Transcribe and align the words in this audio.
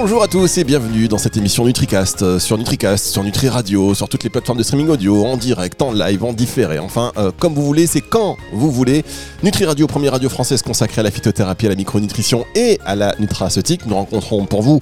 Bonjour 0.00 0.22
à 0.22 0.28
tous 0.28 0.58
et 0.58 0.62
bienvenue 0.62 1.08
dans 1.08 1.18
cette 1.18 1.36
émission 1.36 1.64
NutriCast 1.64 2.22
euh, 2.22 2.38
sur 2.38 2.56
NutriCast, 2.56 3.06
sur 3.06 3.24
Nutri 3.24 3.48
Radio, 3.48 3.96
sur 3.96 4.08
toutes 4.08 4.22
les 4.22 4.30
plateformes 4.30 4.58
de 4.58 4.62
streaming 4.62 4.86
audio, 4.90 5.26
en 5.26 5.36
direct, 5.36 5.82
en 5.82 5.90
live, 5.90 6.22
en 6.22 6.32
différé, 6.32 6.78
enfin 6.78 7.10
euh, 7.16 7.32
comme 7.36 7.52
vous 7.52 7.64
voulez, 7.64 7.88
c'est 7.88 8.00
quand 8.00 8.36
vous 8.52 8.70
voulez. 8.70 9.04
Nutri 9.42 9.64
Radio, 9.64 9.88
première 9.88 10.12
radio 10.12 10.28
française 10.28 10.62
consacrée 10.62 11.00
à 11.00 11.02
la 11.02 11.10
phytothérapie, 11.10 11.66
à 11.66 11.70
la 11.70 11.74
micronutrition 11.74 12.46
et 12.54 12.78
à 12.86 12.94
la 12.94 13.12
nutraceutique. 13.18 13.86
Nous 13.86 13.96
rencontrons 13.96 14.46
pour 14.46 14.62
vous 14.62 14.78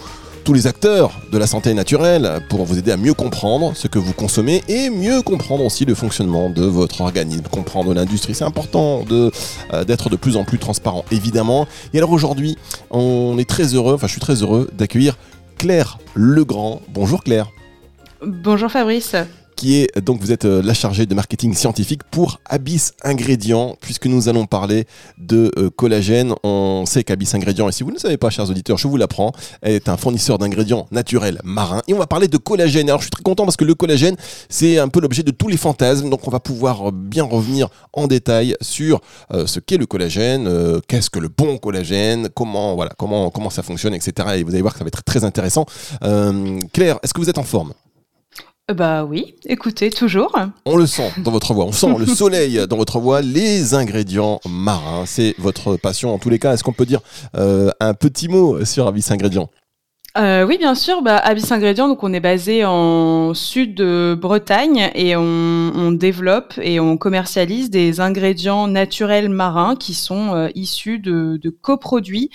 tous 0.46 0.52
les 0.52 0.68
acteurs 0.68 1.10
de 1.32 1.38
la 1.38 1.46
santé 1.48 1.74
naturelle 1.74 2.38
pour 2.48 2.64
vous 2.64 2.78
aider 2.78 2.92
à 2.92 2.96
mieux 2.96 3.14
comprendre 3.14 3.72
ce 3.74 3.88
que 3.88 3.98
vous 3.98 4.12
consommez 4.12 4.62
et 4.68 4.90
mieux 4.90 5.20
comprendre 5.20 5.64
aussi 5.64 5.84
le 5.84 5.96
fonctionnement 5.96 6.50
de 6.50 6.62
votre 6.62 7.00
organisme, 7.00 7.42
comprendre 7.50 7.92
l'industrie. 7.92 8.32
C'est 8.32 8.44
important 8.44 9.04
euh, 9.10 9.84
d'être 9.84 10.08
de 10.08 10.14
plus 10.14 10.36
en 10.36 10.44
plus 10.44 10.58
transparent, 10.58 11.04
évidemment. 11.10 11.66
Et 11.92 11.98
alors 11.98 12.12
aujourd'hui, 12.12 12.56
on 12.92 13.36
est 13.38 13.48
très 13.48 13.74
heureux, 13.74 13.94
enfin 13.94 14.06
je 14.06 14.12
suis 14.12 14.20
très 14.20 14.40
heureux 14.40 14.70
d'accueillir 14.72 15.18
Claire 15.58 15.98
Legrand. 16.14 16.80
Bonjour 16.90 17.24
Claire. 17.24 17.50
Bonjour 18.24 18.70
Fabrice 18.70 19.16
qui 19.56 19.76
est 19.76 19.98
donc 19.98 20.20
vous 20.20 20.30
êtes 20.30 20.44
euh, 20.44 20.62
la 20.62 20.74
chargée 20.74 21.06
de 21.06 21.14
marketing 21.14 21.54
scientifique 21.54 22.02
pour 22.04 22.40
Abyss 22.44 22.92
Ingrédients, 23.02 23.76
puisque 23.80 24.06
nous 24.06 24.28
allons 24.28 24.46
parler 24.46 24.86
de 25.18 25.50
euh, 25.58 25.70
collagène. 25.70 26.34
On 26.44 26.84
sait 26.86 27.02
qu'Abyss 27.02 27.34
Ingrédients, 27.34 27.68
et 27.68 27.72
si 27.72 27.82
vous 27.82 27.90
ne 27.90 27.98
savez 27.98 28.18
pas, 28.18 28.30
chers 28.30 28.48
auditeurs, 28.48 28.76
je 28.76 28.86
vous 28.86 28.96
l'apprends, 28.96 29.32
est 29.62 29.88
un 29.88 29.96
fournisseur 29.96 30.38
d'ingrédients 30.38 30.86
naturels 30.92 31.40
marins. 31.42 31.82
Et 31.88 31.94
on 31.94 31.98
va 31.98 32.06
parler 32.06 32.28
de 32.28 32.36
collagène. 32.36 32.88
Alors 32.88 33.00
je 33.00 33.04
suis 33.04 33.10
très 33.10 33.22
content 33.22 33.44
parce 33.44 33.56
que 33.56 33.64
le 33.64 33.74
collagène, 33.74 34.16
c'est 34.48 34.78
un 34.78 34.88
peu 34.88 35.00
l'objet 35.00 35.22
de 35.22 35.30
tous 35.30 35.48
les 35.48 35.56
fantasmes. 35.56 36.10
Donc 36.10 36.28
on 36.28 36.30
va 36.30 36.40
pouvoir 36.40 36.92
bien 36.92 37.24
revenir 37.24 37.68
en 37.94 38.06
détail 38.06 38.54
sur 38.60 39.00
euh, 39.32 39.46
ce 39.46 39.58
qu'est 39.58 39.78
le 39.78 39.86
collagène, 39.86 40.48
qu'est-ce 40.86 41.10
que 41.10 41.18
le 41.18 41.28
bon 41.28 41.56
collagène, 41.56 42.28
comment 42.34 42.74
voilà, 42.74 42.92
comment 42.98 43.30
comment 43.30 43.50
ça 43.50 43.62
fonctionne, 43.62 43.94
etc. 43.94 44.28
Et 44.36 44.42
vous 44.42 44.50
allez 44.50 44.62
voir 44.62 44.74
que 44.74 44.78
ça 44.78 44.84
va 44.84 44.88
être 44.88 45.02
très 45.02 45.24
intéressant. 45.24 45.64
Claire, 46.72 46.98
est-ce 47.02 47.14
que 47.14 47.20
vous 47.20 47.30
êtes 47.30 47.38
en 47.38 47.42
forme? 47.44 47.72
euh, 47.72 47.85
bah 48.74 49.04
oui, 49.04 49.36
écoutez, 49.44 49.90
toujours. 49.90 50.36
On 50.64 50.76
le 50.76 50.86
sent 50.86 51.12
dans 51.18 51.30
votre 51.30 51.54
voix, 51.54 51.66
on 51.66 51.72
sent 51.72 51.94
le 51.98 52.06
soleil 52.06 52.66
dans 52.66 52.76
votre 52.76 52.98
voix, 52.98 53.22
les 53.22 53.74
ingrédients 53.74 54.40
marins, 54.44 55.04
c'est 55.06 55.36
votre 55.38 55.76
passion 55.76 56.12
en 56.12 56.18
tous 56.18 56.30
les 56.30 56.40
cas. 56.40 56.52
Est-ce 56.52 56.64
qu'on 56.64 56.72
peut 56.72 56.84
dire 56.84 57.00
euh, 57.36 57.70
un 57.78 57.94
petit 57.94 58.26
mot 58.26 58.64
sur 58.64 58.88
Abyss 58.88 59.12
Ingrédients? 59.12 59.50
Euh, 60.16 60.46
oui, 60.46 60.58
bien 60.58 60.74
sûr. 60.74 61.02
Bah, 61.02 61.16
Abyss 61.18 61.50
Ingrédients, 61.52 61.88
donc 61.88 62.02
on 62.02 62.12
est 62.12 62.20
basé 62.20 62.64
en 62.64 63.34
sud 63.34 63.74
de 63.74 64.16
Bretagne 64.18 64.90
et 64.94 65.16
on, 65.16 65.92
développe 65.92 66.54
et 66.60 66.80
on 66.80 66.96
commercialise 66.96 67.70
des 67.70 68.00
ingrédients 68.00 68.66
naturels 68.66 69.28
marins 69.28 69.76
qui 69.76 69.94
sont 69.94 70.50
issus 70.54 70.98
de, 70.98 71.38
de 71.40 71.50
coproduits 71.50 72.30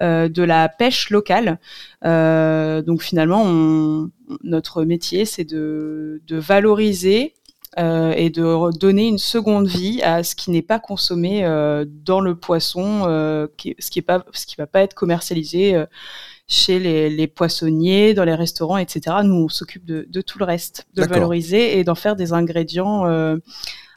de 0.00 0.42
la 0.42 0.68
pêche 0.68 1.10
locale. 1.10 1.58
donc 2.02 3.02
finalement, 3.02 3.42
on, 3.44 4.10
notre 4.42 4.84
métier, 4.84 5.24
c'est 5.24 5.44
de, 5.44 6.20
valoriser 6.30 7.34
euh, 7.78 8.12
et 8.12 8.30
de 8.30 8.76
donner 8.78 9.06
une 9.08 9.18
seconde 9.18 9.66
vie 9.66 10.02
à 10.02 10.22
ce 10.22 10.34
qui 10.34 10.50
n'est 10.50 10.62
pas 10.62 10.78
consommé 10.78 11.44
euh, 11.44 11.84
dans 11.88 12.20
le 12.20 12.34
poisson, 12.34 13.04
euh, 13.06 13.46
ce 13.56 13.90
qui 13.90 14.02
qui 14.02 14.56
va 14.58 14.66
pas 14.66 14.82
être 14.82 14.94
commercialisé 14.94 15.82
chez 16.52 16.78
les, 16.78 17.26
poissonniers, 17.26 18.12
dans 18.14 18.24
les 18.24 18.34
restaurants, 18.34 18.76
etc. 18.76 19.16
Nous, 19.24 19.34
on 19.34 19.48
s'occupe 19.48 19.84
de, 19.84 20.06
de, 20.08 20.20
tout 20.20 20.38
le 20.38 20.44
reste, 20.44 20.86
de 20.94 21.02
le 21.02 21.08
valoriser 21.08 21.78
et 21.78 21.84
d'en 21.84 21.94
faire 21.94 22.14
des 22.14 22.32
ingrédients 22.32 23.06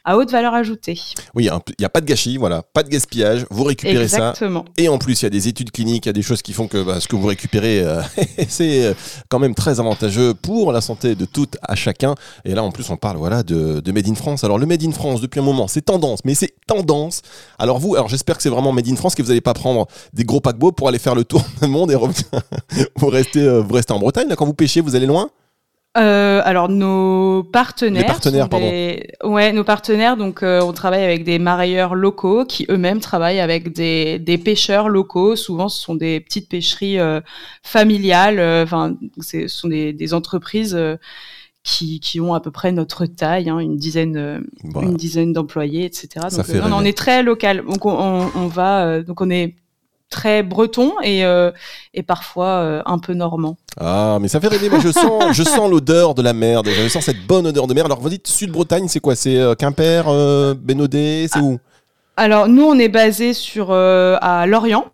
à 0.06 0.16
haute 0.16 0.30
valeur 0.30 0.54
ajoutée. 0.54 0.98
Oui, 1.34 1.48
il 1.50 1.74
n'y 1.80 1.84
a 1.84 1.88
pas 1.88 2.00
de 2.00 2.06
gâchis, 2.06 2.36
voilà, 2.36 2.62
pas 2.62 2.84
de 2.84 2.88
gaspillage, 2.88 3.44
vous 3.50 3.64
récupérez 3.64 4.04
Exactement. 4.04 4.64
ça. 4.64 4.72
Et 4.82 4.88
en 4.88 4.98
plus, 4.98 5.20
il 5.20 5.24
y 5.24 5.26
a 5.26 5.30
des 5.30 5.48
études 5.48 5.72
cliniques, 5.72 6.06
il 6.06 6.08
y 6.08 6.10
a 6.10 6.14
des 6.14 6.22
choses 6.22 6.42
qui 6.42 6.52
font 6.52 6.68
que 6.68 6.80
bah, 6.80 7.00
ce 7.00 7.08
que 7.08 7.16
vous 7.16 7.26
récupérez, 7.26 7.80
euh, 7.80 8.00
c'est 8.48 8.86
euh, 8.86 8.94
quand 9.28 9.40
même 9.40 9.56
très 9.56 9.80
avantageux 9.80 10.32
pour 10.32 10.70
la 10.70 10.80
santé 10.80 11.16
de 11.16 11.24
tout 11.24 11.48
à 11.60 11.74
chacun. 11.74 12.14
Et 12.44 12.54
là, 12.54 12.62
en 12.62 12.70
plus, 12.70 12.88
on 12.88 12.96
parle 12.96 13.16
voilà, 13.16 13.42
de, 13.42 13.80
de 13.80 13.92
Made 13.92 14.06
in 14.08 14.14
France. 14.14 14.44
Alors, 14.44 14.58
le 14.58 14.66
Made 14.66 14.84
in 14.84 14.92
France, 14.92 15.20
depuis 15.20 15.40
un 15.40 15.44
moment, 15.44 15.66
c'est 15.66 15.84
tendance, 15.84 16.20
mais 16.24 16.36
c'est 16.36 16.54
tendance. 16.68 17.22
Alors, 17.58 17.80
vous, 17.80 17.96
alors 17.96 18.08
j'espère 18.08 18.36
que 18.36 18.44
c'est 18.44 18.48
vraiment 18.48 18.70
Made 18.70 18.88
in 18.88 18.94
France, 18.94 19.16
que 19.16 19.22
vous 19.22 19.28
n'allez 19.28 19.40
pas 19.40 19.54
prendre 19.54 19.88
des 20.12 20.24
gros 20.24 20.40
paquebots 20.40 20.70
pour 20.70 20.88
aller 20.88 21.00
faire 21.00 21.16
le 21.16 21.24
tour 21.24 21.42
du 21.62 21.66
monde 21.68 21.90
et 21.90 21.96
revenir. 21.96 22.22
vous, 22.94 23.08
restez, 23.08 23.40
euh, 23.40 23.60
vous 23.60 23.74
restez 23.74 23.92
en 23.92 23.98
Bretagne, 23.98 24.28
là, 24.28 24.36
quand 24.36 24.46
vous 24.46 24.54
pêchez, 24.54 24.80
vous 24.80 24.94
allez 24.94 25.06
loin? 25.06 25.30
Euh, 25.96 26.42
alors 26.44 26.68
nos 26.68 27.42
partenaires, 27.42 28.02
Les 28.02 28.06
partenaires, 28.06 28.48
pardon. 28.48 28.66
ouais, 29.24 29.52
nos 29.52 29.64
partenaires. 29.64 30.16
Donc, 30.16 30.42
euh, 30.42 30.60
on 30.60 30.72
travaille 30.72 31.02
avec 31.02 31.24
des 31.24 31.38
marailleurs 31.38 31.94
locaux 31.94 32.44
qui 32.44 32.66
eux-mêmes 32.68 33.00
travaillent 33.00 33.40
avec 33.40 33.72
des, 33.72 34.18
des 34.18 34.38
pêcheurs 34.38 34.88
locaux. 34.88 35.36
Souvent, 35.36 35.68
ce 35.68 35.82
sont 35.82 35.94
des 35.94 36.20
petites 36.20 36.48
pêcheries 36.48 36.98
euh, 36.98 37.20
familiales. 37.62 38.38
Euh, 38.38 38.64
enfin, 38.64 38.96
ce 39.20 39.48
sont 39.48 39.68
des, 39.68 39.92
des 39.92 40.14
entreprises. 40.14 40.78
Qui, 41.68 41.98
qui, 41.98 42.20
ont 42.20 42.32
à 42.32 42.38
peu 42.38 42.52
près 42.52 42.70
notre 42.70 43.06
taille, 43.06 43.50
hein, 43.50 43.58
une 43.58 43.76
dizaine, 43.76 44.44
une 44.80 44.94
dizaine 44.94 45.32
d'employés, 45.32 45.84
etc. 45.84 46.28
Donc, 46.30 46.72
on 46.72 46.84
est 46.84 46.96
très 46.96 47.24
local. 47.24 47.64
Donc 47.64 47.84
on, 47.86 48.30
on 48.36 48.46
va, 48.46 49.02
donc 49.02 49.20
on 49.20 49.28
est 49.30 49.56
très 50.10 50.42
breton 50.42 50.92
et, 51.02 51.24
euh, 51.24 51.50
et 51.94 52.02
parfois 52.02 52.46
euh, 52.46 52.82
un 52.86 52.98
peu 52.98 53.14
normand. 53.14 53.56
Ah, 53.78 54.18
mais 54.20 54.28
ça 54.28 54.40
fait 54.40 54.48
rêver. 54.48 54.70
Moi, 54.70 54.80
je 54.80 54.90
sens, 54.90 55.32
je 55.32 55.42
sens 55.42 55.70
l'odeur 55.70 56.14
de 56.14 56.22
la 56.22 56.32
mer. 56.32 56.62
Déjà. 56.62 56.82
Je 56.82 56.88
sens 56.88 57.04
cette 57.04 57.26
bonne 57.26 57.46
odeur 57.46 57.66
de 57.66 57.74
mer. 57.74 57.84
Alors, 57.84 58.00
vous 58.00 58.08
dites 58.08 58.26
Sud-Bretagne, 58.26 58.88
c'est 58.88 59.00
quoi? 59.00 59.14
C'est 59.14 59.36
euh, 59.36 59.54
Quimper, 59.54 60.04
Bénodet, 60.56 61.26
c'est 61.32 61.40
où? 61.40 61.58
Alors 62.16 62.48
nous, 62.48 62.64
on 62.64 62.78
est 62.78 62.88
basé 62.88 63.34
sur 63.34 63.68
euh, 63.70 64.16
à 64.22 64.46
Lorient, 64.46 64.86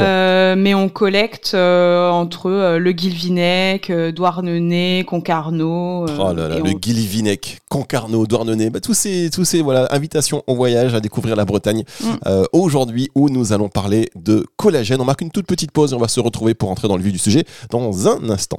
euh, 0.00 0.56
mais 0.58 0.74
on 0.74 0.88
collecte 0.88 1.52
euh, 1.54 2.10
entre 2.10 2.76
le 2.76 2.92
Guilvinec, 2.92 3.92
Douarnenez, 3.92 5.04
Concarneau. 5.06 6.06
oh 6.06 6.32
là 6.34 6.48
là, 6.48 6.58
le 6.58 6.72
Guilvinec, 6.72 7.58
Concarneau, 7.70 8.26
Douarnenez, 8.26 8.70
bah, 8.70 8.80
tous 8.80 8.94
ces 8.94 9.30
tous 9.30 9.44
ces 9.44 9.62
voilà 9.62 9.86
invitations 9.92 10.42
au 10.48 10.56
voyage 10.56 10.92
à 10.94 11.00
découvrir 11.00 11.36
la 11.36 11.44
Bretagne. 11.44 11.84
Mm. 12.00 12.14
Aujourd'hui, 12.52 13.10
où 13.14 13.30
nous 13.30 13.52
allons 13.52 13.68
parler 13.68 14.10
de 14.16 14.44
collagène. 14.56 15.00
On 15.00 15.04
marque 15.04 15.20
une 15.20 15.30
toute 15.30 15.46
petite 15.46 15.70
pause 15.70 15.92
et 15.92 15.94
on 15.94 16.00
va 16.00 16.08
se 16.08 16.18
retrouver 16.18 16.54
pour 16.54 16.70
entrer 16.70 16.88
dans 16.88 16.96
le 16.96 17.02
vif 17.02 17.12
du 17.12 17.18
sujet 17.18 17.44
dans 17.70 18.08
un 18.08 18.28
instant. 18.28 18.58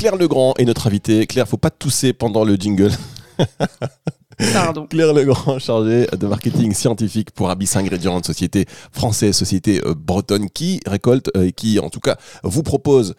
Claire 0.00 0.16
Legrand 0.16 0.54
est 0.56 0.64
notre 0.64 0.86
invitée. 0.86 1.26
Claire, 1.26 1.46
faut 1.46 1.58
pas 1.58 1.68
tousser 1.68 2.14
pendant 2.14 2.42
le 2.42 2.54
jingle. 2.54 2.90
Pardon. 4.54 4.86
Claire 4.86 5.12
Legrand, 5.12 5.58
chargée 5.58 6.06
de 6.06 6.26
marketing 6.26 6.72
scientifique 6.72 7.32
pour 7.32 7.50
Abyss 7.50 7.76
Ingrédients, 7.76 8.16
une 8.16 8.24
société 8.24 8.64
française, 8.92 9.36
société 9.36 9.82
euh, 9.84 9.94
bretonne 9.94 10.48
qui 10.48 10.80
récolte 10.86 11.28
euh, 11.36 11.48
et 11.48 11.52
qui, 11.52 11.78
en 11.78 11.90
tout 11.90 12.00
cas, 12.00 12.16
vous 12.42 12.62
propose 12.62 13.14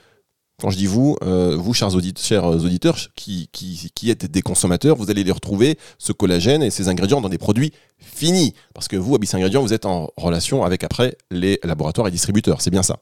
quand 0.59 0.71
je 0.71 0.77
dis 0.77 0.87
vous, 0.87 1.17
euh, 1.21 1.55
vous, 1.55 1.75
chers, 1.75 1.91
chers 2.17 2.45
auditeurs, 2.45 2.97
qui, 3.15 3.47
qui, 3.51 3.91
qui, 3.93 4.09
êtes 4.09 4.25
des 4.25 4.41
consommateurs, 4.41 4.95
vous 4.95 5.11
allez 5.11 5.23
les 5.23 5.31
retrouver, 5.31 5.77
ce 5.99 6.13
collagène 6.13 6.63
et 6.63 6.71
ces 6.71 6.87
ingrédients, 6.87 7.21
dans 7.21 7.29
des 7.29 7.37
produits 7.37 7.73
finis. 7.99 8.55
Parce 8.73 8.87
que 8.87 8.95
vous, 8.95 9.13
Abyss 9.13 9.35
Ingrédients, 9.35 9.61
vous 9.61 9.73
êtes 9.73 9.85
en 9.85 10.09
relation 10.17 10.63
avec 10.63 10.83
après 10.83 11.15
les 11.29 11.59
laboratoires 11.63 12.07
et 12.07 12.11
distributeurs. 12.11 12.59
C'est 12.61 12.71
bien 12.71 12.81
ça 12.81 12.97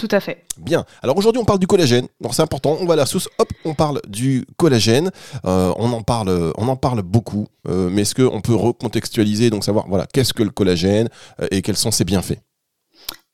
tout 0.00 0.08
à 0.12 0.20
fait. 0.20 0.44
Bien. 0.56 0.86
Alors 1.02 1.18
aujourd'hui, 1.18 1.42
on 1.42 1.44
parle 1.44 1.58
du 1.58 1.66
collagène. 1.66 2.06
C'est 2.32 2.40
important. 2.40 2.78
On 2.80 2.86
va 2.86 2.94
à 2.94 2.96
la 2.96 3.04
source. 3.04 3.28
Hop, 3.38 3.48
on 3.66 3.74
parle 3.74 4.00
du 4.08 4.46
collagène. 4.56 5.10
Euh, 5.44 5.74
on 5.76 5.92
en 5.92 6.00
parle, 6.00 6.54
on 6.56 6.68
en 6.68 6.76
parle 6.76 7.02
beaucoup. 7.02 7.48
Euh, 7.68 7.90
mais 7.92 8.02
est-ce 8.02 8.14
qu'on 8.14 8.40
peut 8.40 8.54
recontextualiser, 8.54 9.50
donc 9.50 9.62
savoir 9.62 9.84
voilà 9.88 10.06
qu'est-ce 10.10 10.32
que 10.32 10.42
le 10.42 10.48
collagène 10.48 11.10
euh, 11.42 11.48
et 11.50 11.60
quels 11.60 11.76
sont 11.76 11.90
ses 11.90 12.04
bienfaits? 12.04 12.38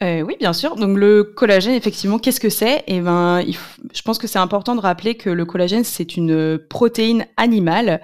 Oui, 0.02 0.36
bien 0.38 0.52
sûr. 0.52 0.74
Donc 0.76 0.98
le 0.98 1.22
collagène, 1.22 1.72
effectivement, 1.74 2.18
qu'est-ce 2.18 2.40
que 2.40 2.50
c'est? 2.50 2.82
Eh 2.86 3.00
ben, 3.00 3.42
je 3.94 4.02
pense 4.02 4.18
que 4.18 4.26
c'est 4.26 4.38
important 4.38 4.74
de 4.74 4.80
rappeler 4.80 5.14
que 5.14 5.30
le 5.30 5.46
collagène, 5.46 5.84
c'est 5.84 6.16
une 6.16 6.58
protéine 6.58 7.26
animale 7.38 8.02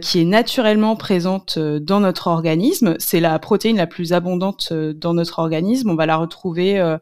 qui 0.00 0.20
est 0.20 0.24
naturellement 0.24 0.94
présente 0.94 1.58
dans 1.58 1.98
notre 1.98 2.28
organisme. 2.28 2.94
C'est 3.00 3.18
la 3.18 3.36
protéine 3.40 3.78
la 3.78 3.88
plus 3.88 4.12
abondante 4.12 4.72
dans 4.72 5.12
notre 5.12 5.40
organisme. 5.40 5.90
On 5.90 5.96
va 5.96 6.06
la 6.06 6.18
retrouver 6.18 6.98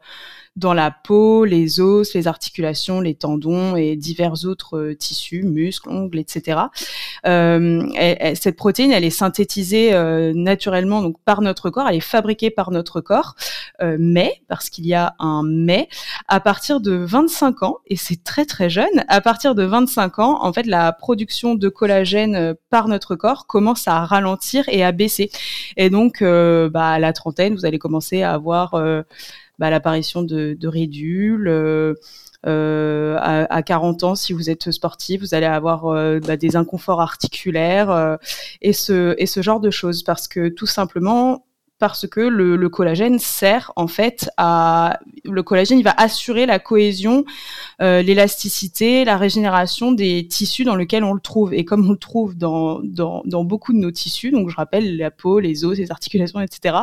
dans 0.57 0.73
la 0.73 0.91
peau, 0.91 1.45
les 1.45 1.79
os, 1.79 2.13
les 2.15 2.27
articulations, 2.27 2.99
les 2.99 3.13
tendons 3.13 3.75
et 3.75 3.95
divers 3.95 4.45
autres 4.45 4.77
euh, 4.77 4.95
tissus, 4.95 5.43
muscles, 5.43 5.89
ongles, 5.89 6.17
etc. 6.17 6.61
Euh, 7.27 7.87
cette 8.35 8.55
protéine, 8.55 8.91
elle 8.91 9.03
est 9.03 9.11
synthétisée 9.11 9.93
euh, 9.93 10.33
naturellement 10.35 11.01
donc 11.01 11.17
par 11.23 11.41
notre 11.41 11.69
corps, 11.69 11.87
elle 11.87 11.95
est 11.95 11.99
fabriquée 11.99 12.49
par 12.49 12.71
notre 12.71 13.01
corps, 13.01 13.35
euh, 13.81 13.97
mais 13.99 14.41
parce 14.47 14.69
qu'il 14.71 14.87
y 14.87 14.95
a 14.95 15.13
un 15.19 15.43
mais 15.45 15.89
à 16.27 16.39
partir 16.39 16.81
de 16.81 16.93
25 16.93 17.61
ans 17.61 17.77
et 17.85 17.95
c'est 17.95 18.23
très 18.23 18.45
très 18.45 18.69
jeune, 18.69 19.05
à 19.07 19.21
partir 19.21 19.53
de 19.53 19.63
25 19.63 20.19
ans, 20.19 20.43
en 20.43 20.51
fait, 20.51 20.65
la 20.65 20.91
production 20.91 21.53
de 21.53 21.69
collagène 21.69 22.35
euh, 22.35 22.53
par 22.71 22.87
notre 22.87 23.15
corps 23.15 23.45
commence 23.45 23.87
à 23.87 24.05
ralentir 24.05 24.63
et 24.69 24.83
à 24.83 24.91
baisser. 24.91 25.29
Et 25.75 25.91
donc, 25.91 26.23
bah, 26.23 26.89
à 26.89 26.99
la 26.99 27.13
trentaine, 27.13 27.53
vous 27.53 27.65
allez 27.65 27.79
commencer 27.79 28.23
à 28.23 28.33
avoir 28.33 28.75
bah, 29.59 29.69
l'apparition 29.69 30.23
de, 30.23 30.55
de 30.59 30.67
ridules. 30.67 31.47
Euh, 32.45 33.17
à, 33.17 33.53
à, 33.53 33.63
40 33.63 34.03
ans, 34.03 34.15
si 34.15 34.31
vous 34.31 34.49
êtes 34.49 34.69
sportif, 34.71 35.21
vous 35.21 35.33
allez 35.33 35.47
avoir 35.47 35.85
bah, 36.21 36.37
des 36.37 36.55
inconforts 36.55 37.01
articulaires 37.01 38.19
et 38.61 38.73
ce 38.73 39.15
et 39.17 39.25
ce 39.25 39.41
genre 39.41 39.59
de 39.59 39.71
choses 39.71 40.03
parce 40.03 40.27
que 40.27 40.47
tout 40.47 40.67
simplement 40.67 41.46
parce 41.79 42.07
que 42.07 42.21
le, 42.21 42.69
collagène 42.69 43.19
sert 43.19 43.71
en 43.75 43.87
fait 43.87 44.29
à 44.37 44.99
le 45.23 45.43
collagène 45.43 45.79
il 45.79 45.83
va 45.83 45.93
assurer 45.95 46.45
la 46.45 46.59
cohésion, 46.59 47.23
euh, 47.81 48.01
l'élasticité, 48.01 49.05
la 49.05 49.17
régénération 49.17 49.91
des 49.91 50.27
tissus 50.27 50.63
dans 50.63 50.75
lesquels 50.75 51.03
on 51.03 51.13
le 51.13 51.21
trouve 51.21 51.53
et 51.53 51.65
comme 51.65 51.87
on 51.87 51.91
le 51.91 51.97
trouve 51.97 52.35
dans, 52.35 52.79
dans, 52.83 53.21
dans, 53.25 53.43
beaucoup 53.43 53.73
de 53.73 53.77
nos 53.77 53.91
tissus 53.91 54.31
donc 54.31 54.49
je 54.49 54.55
rappelle 54.55 54.97
la 54.97 55.11
peau, 55.11 55.39
les 55.39 55.65
os, 55.65 55.77
les 55.77 55.91
articulations 55.91 56.39
etc. 56.39 56.75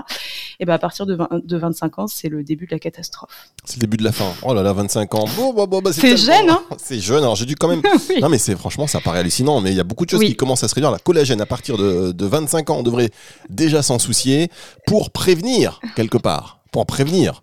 Et 0.61 0.65
ben 0.65 0.75
à 0.75 0.79
partir 0.79 1.07
de, 1.07 1.19
de 1.45 1.57
25 1.57 1.99
ans 1.99 2.07
c'est 2.07 2.29
le 2.29 2.45
début 2.45 2.67
de 2.67 2.73
la 2.73 2.79
catastrophe. 2.79 3.51
C'est 3.65 3.77
le 3.77 3.81
début 3.81 3.97
de 3.97 4.05
la 4.05 4.13
fin. 4.13 4.33
Oh 4.43 4.55
là 4.55 4.63
là 4.63 4.73
25 4.73 5.15
ans. 5.17 5.25
bah, 5.67 5.93
c'est 5.93 6.17
jeune 6.17 6.51
hein. 6.51 6.63
C'est 6.79 7.01
jeune. 7.01 7.23
Alors 7.23 7.37
j'ai 7.37 7.47
dû 7.47 7.57
quand 7.57 7.69
même. 7.69 7.83
Non 8.21 8.29
mais 8.29 8.39
c'est 8.39 8.57
franchement 8.57 8.87
ça 8.87 9.01
paraît 9.01 9.19
hallucinant 9.19 9.61
mais 9.61 9.73
il 9.73 9.77
y 9.77 9.81
a 9.81 9.85
beaucoup 9.85 10.05
de 10.05 10.11
choses 10.11 10.25
qui 10.25 10.37
commencent 10.37 10.63
à 10.63 10.69
se 10.69 10.75
réduire. 10.75 10.93
La 10.93 10.99
collagène 10.99 11.41
à 11.41 11.47
partir 11.47 11.77
de, 11.77 12.13
de 12.13 12.27
25 12.27 12.71
ans 12.71 12.79
on 12.79 12.83
devrait 12.83 13.11
déjà 13.51 13.83
s'en 13.83 13.99
soucier 13.99 14.51
pour 14.87 15.11
prévenir 15.11 15.81
quelque 15.97 16.19
part, 16.19 16.61
pour 16.71 16.83
en 16.83 16.85
prévenir. 16.85 17.43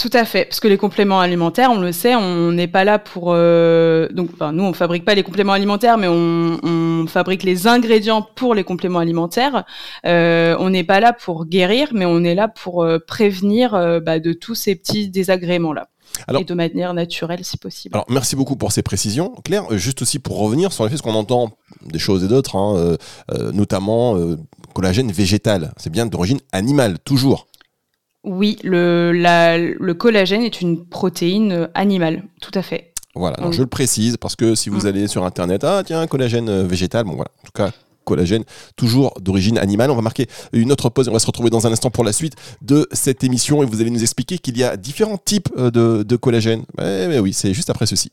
Tout 0.00 0.10
à 0.14 0.24
fait, 0.24 0.46
parce 0.46 0.60
que 0.60 0.68
les 0.68 0.78
compléments 0.78 1.20
alimentaires, 1.20 1.70
on 1.70 1.78
le 1.78 1.92
sait, 1.92 2.14
on 2.14 2.52
n'est 2.52 2.68
pas 2.68 2.84
là 2.84 2.98
pour. 2.98 3.34
Euh, 3.34 4.08
donc, 4.08 4.30
enfin, 4.32 4.50
nous, 4.50 4.64
on 4.64 4.72
fabrique 4.72 5.04
pas 5.04 5.14
les 5.14 5.22
compléments 5.22 5.52
alimentaires, 5.52 5.98
mais 5.98 6.08
on, 6.08 6.58
on 6.62 7.06
fabrique 7.06 7.42
les 7.42 7.66
ingrédients 7.66 8.22
pour 8.22 8.54
les 8.54 8.64
compléments 8.64 9.00
alimentaires. 9.00 9.66
Euh, 10.06 10.56
on 10.58 10.70
n'est 10.70 10.84
pas 10.84 11.00
là 11.00 11.12
pour 11.12 11.44
guérir, 11.44 11.90
mais 11.92 12.06
on 12.06 12.24
est 12.24 12.34
là 12.34 12.48
pour 12.48 12.82
euh, 12.82 12.98
prévenir 12.98 13.72
bah, 14.00 14.20
de 14.20 14.32
tous 14.32 14.54
ces 14.54 14.74
petits 14.74 15.10
désagréments 15.10 15.74
là. 15.74 15.88
et 16.38 16.44
de 16.44 16.54
manière 16.54 16.94
naturelle 16.94 17.44
si 17.44 17.58
possible. 17.58 17.94
Alors 17.94 18.06
merci 18.08 18.36
beaucoup 18.36 18.56
pour 18.56 18.72
ces 18.72 18.82
précisions. 18.82 19.34
Claire, 19.44 19.66
juste 19.76 20.00
aussi 20.00 20.18
pour 20.18 20.38
revenir 20.38 20.72
sur 20.72 20.84
les 20.84 20.90
fait 20.90 21.02
qu'on 21.02 21.14
entend 21.14 21.50
des 21.84 21.98
choses 21.98 22.24
et 22.24 22.28
d'autres, 22.28 22.56
hein, 22.56 22.96
notamment 23.52 24.16
collagène 24.72 25.12
végétal. 25.12 25.72
C'est 25.76 25.90
bien 25.90 26.06
d'origine 26.06 26.40
animale, 26.52 26.98
toujours. 26.98 27.46
Oui, 28.24 28.58
le, 28.62 29.12
le 29.12 29.94
collagène 29.94 30.42
est 30.42 30.60
une 30.60 30.84
protéine 30.84 31.68
animale, 31.74 32.24
tout 32.40 32.52
à 32.54 32.62
fait. 32.62 32.92
Voilà, 33.14 33.36
je 33.50 33.60
le 33.60 33.66
précise 33.66 34.16
parce 34.16 34.36
que 34.36 34.54
si 34.54 34.68
vous 34.68 34.82
mm. 34.82 34.86
allez 34.86 35.08
sur 35.08 35.24
internet, 35.24 35.64
ah 35.64 35.82
tiens, 35.84 36.06
collagène 36.06 36.48
euh, 36.48 36.64
végétal, 36.64 37.04
bon 37.04 37.14
voilà, 37.14 37.30
en 37.42 37.46
tout 37.46 37.52
cas, 37.52 37.70
collagène 38.04 38.44
toujours 38.76 39.14
d'origine 39.20 39.58
animale. 39.58 39.90
On 39.90 39.96
va 39.96 40.02
marquer 40.02 40.28
une 40.52 40.70
autre 40.70 40.90
pause 40.90 41.06
et 41.06 41.10
on 41.10 41.12
va 41.12 41.18
se 41.18 41.26
retrouver 41.26 41.50
dans 41.50 41.66
un 41.66 41.72
instant 41.72 41.90
pour 41.90 42.04
la 42.04 42.12
suite 42.12 42.34
de 42.62 42.88
cette 42.92 43.24
émission 43.24 43.62
et 43.62 43.66
vous 43.66 43.80
allez 43.80 43.90
nous 43.90 44.02
expliquer 44.02 44.38
qu'il 44.38 44.56
y 44.58 44.64
a 44.64 44.76
différents 44.76 45.18
types 45.18 45.48
euh, 45.56 45.70
de, 46.04 46.16
collagène. 46.16 46.64
mais 46.78 47.18
oui, 47.18 47.32
c'est 47.32 47.52
juste 47.52 47.70
après 47.70 47.86
ceci. 47.86 48.12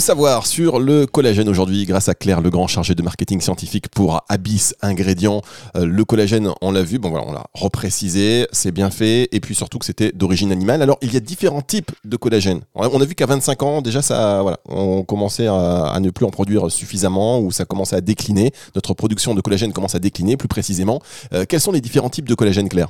Savoir 0.00 0.46
sur 0.46 0.78
le 0.78 1.06
collagène 1.06 1.48
aujourd'hui 1.48 1.84
grâce 1.84 2.08
à 2.08 2.14
Claire 2.14 2.40
Legrand, 2.40 2.66
chargée 2.66 2.94
de 2.94 3.02
marketing 3.02 3.40
scientifique 3.40 3.88
pour 3.88 4.24
Abyss 4.28 4.74
Ingrédients. 4.80 5.42
Euh, 5.76 5.84
le 5.84 6.04
collagène, 6.04 6.50
on 6.62 6.72
l'a 6.72 6.82
vu, 6.82 6.98
bon 6.98 7.10
voilà, 7.10 7.26
on 7.26 7.32
l'a 7.32 7.44
reprécisé, 7.52 8.46
c'est 8.52 8.72
bien 8.72 8.90
fait, 8.90 9.28
et 9.32 9.40
puis 9.40 9.54
surtout 9.54 9.78
que 9.78 9.84
c'était 9.84 10.12
d'origine 10.12 10.52
animale. 10.52 10.82
Alors 10.82 10.98
il 11.02 11.12
y 11.12 11.16
a 11.16 11.20
différents 11.20 11.62
types 11.62 11.90
de 12.04 12.16
collagène. 12.16 12.60
On 12.74 13.00
a 13.00 13.04
vu 13.04 13.14
qu'à 13.14 13.26
25 13.26 13.62
ans, 13.62 13.82
déjà, 13.82 14.00
ça, 14.00 14.40
voilà, 14.42 14.58
on 14.66 15.02
commençait 15.02 15.46
à, 15.46 15.96
ne 16.00 16.10
plus 16.10 16.24
en 16.24 16.30
produire 16.30 16.70
suffisamment 16.70 17.40
ou 17.40 17.50
ça 17.50 17.64
commençait 17.64 17.96
à 17.96 18.00
décliner. 18.00 18.52
Notre 18.74 18.94
production 18.94 19.34
de 19.34 19.40
collagène 19.40 19.72
commence 19.72 19.94
à 19.94 19.98
décliner, 19.98 20.36
plus 20.36 20.48
précisément. 20.48 21.00
Euh, 21.34 21.44
quels 21.48 21.60
sont 21.60 21.72
les 21.72 21.80
différents 21.80 22.10
types 22.10 22.28
de 22.28 22.34
collagène, 22.34 22.68
Claire? 22.68 22.88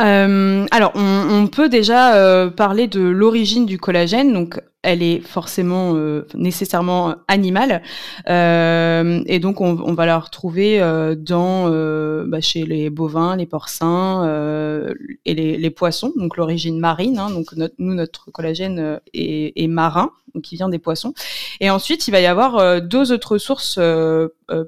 Euh, 0.00 0.66
alors, 0.70 0.92
on, 0.94 1.48
peut 1.48 1.68
déjà 1.68 2.48
parler 2.56 2.88
de 2.88 3.00
l'origine 3.00 3.66
du 3.66 3.78
collagène. 3.78 4.32
Donc, 4.32 4.58
elle 4.82 5.02
est 5.02 5.20
forcément 5.20 5.94
euh, 5.94 6.26
nécessairement 6.34 7.14
animale 7.28 7.82
euh, 8.28 9.22
et 9.26 9.38
donc 9.38 9.60
on, 9.60 9.94
va 9.94 10.06
la 10.06 10.18
retrouver 10.18 10.80
euh, 10.80 11.14
dans 11.14 11.70
euh, 11.70 12.24
bah, 12.26 12.40
chez 12.40 12.64
les 12.64 12.90
bovins, 12.90 13.36
les 13.36 13.46
porcins 13.46 14.24
euh, 14.26 14.94
et 15.24 15.34
les, 15.34 15.56
les, 15.56 15.70
poissons. 15.70 16.12
Donc 16.16 16.36
l'origine 16.36 16.78
marine. 16.78 17.18
Hein, 17.18 17.30
donc 17.30 17.52
notre, 17.54 17.74
nous 17.78 17.94
notre 17.94 18.30
collagène 18.30 19.00
est, 19.14 19.52
est, 19.56 19.66
marin, 19.66 20.10
donc 20.34 20.50
il 20.52 20.56
vient 20.56 20.68
des 20.68 20.78
poissons. 20.78 21.14
Et 21.60 21.70
ensuite 21.70 22.08
il 22.08 22.10
va 22.10 22.20
y 22.20 22.26
avoir 22.26 22.80
deux 22.82 23.12
autres 23.12 23.38
sources 23.38 23.78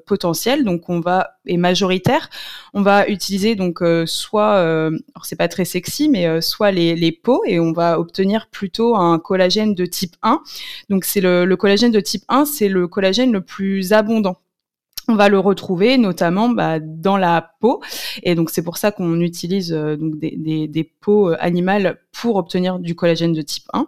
potentielles. 0.05 0.63
Donc 0.63 0.89
on 0.89 0.99
va 0.99 1.31
et 1.47 1.57
majoritaire. 1.57 2.29
On 2.73 2.81
va 2.81 3.07
utiliser 3.07 3.55
donc 3.55 3.83
soit, 4.05 4.57
alors 4.57 5.25
c'est 5.25 5.35
pas 5.35 5.47
très 5.47 5.65
sexy, 5.65 6.09
mais 6.09 6.41
soit 6.41 6.71
les, 6.71 6.95
les 6.95 7.11
peaux 7.11 7.43
et 7.45 7.59
on 7.59 7.71
va 7.71 7.99
obtenir 7.99 8.47
plutôt 8.51 8.95
un 8.95 9.19
collagène 9.19 9.75
de 9.75 9.85
type 9.85 10.04
type 10.07 10.15
1. 10.23 10.41
Donc 10.89 11.05
c'est 11.05 11.21
le, 11.21 11.45
le 11.45 11.57
collagène 11.57 11.91
de 11.91 11.99
type 11.99 12.23
1, 12.29 12.45
c'est 12.45 12.69
le 12.69 12.87
collagène 12.87 13.31
le 13.31 13.41
plus 13.41 13.93
abondant 13.93 14.37
on 15.07 15.15
va 15.15 15.29
le 15.29 15.39
retrouver 15.39 15.97
notamment 15.97 16.49
bah, 16.49 16.79
dans 16.79 17.17
la 17.17 17.53
peau. 17.59 17.81
Et 18.23 18.35
donc 18.35 18.49
c'est 18.49 18.63
pour 18.63 18.77
ça 18.77 18.91
qu'on 18.91 19.19
utilise 19.21 19.73
euh, 19.73 19.95
donc 19.95 20.17
des, 20.17 20.91
peaux 21.01 21.31
euh, 21.31 21.37
animales 21.39 21.99
pour 22.11 22.37
obtenir 22.37 22.79
du 22.79 22.95
collagène 22.95 23.33
de 23.33 23.41
type 23.41 23.65
1 23.73 23.87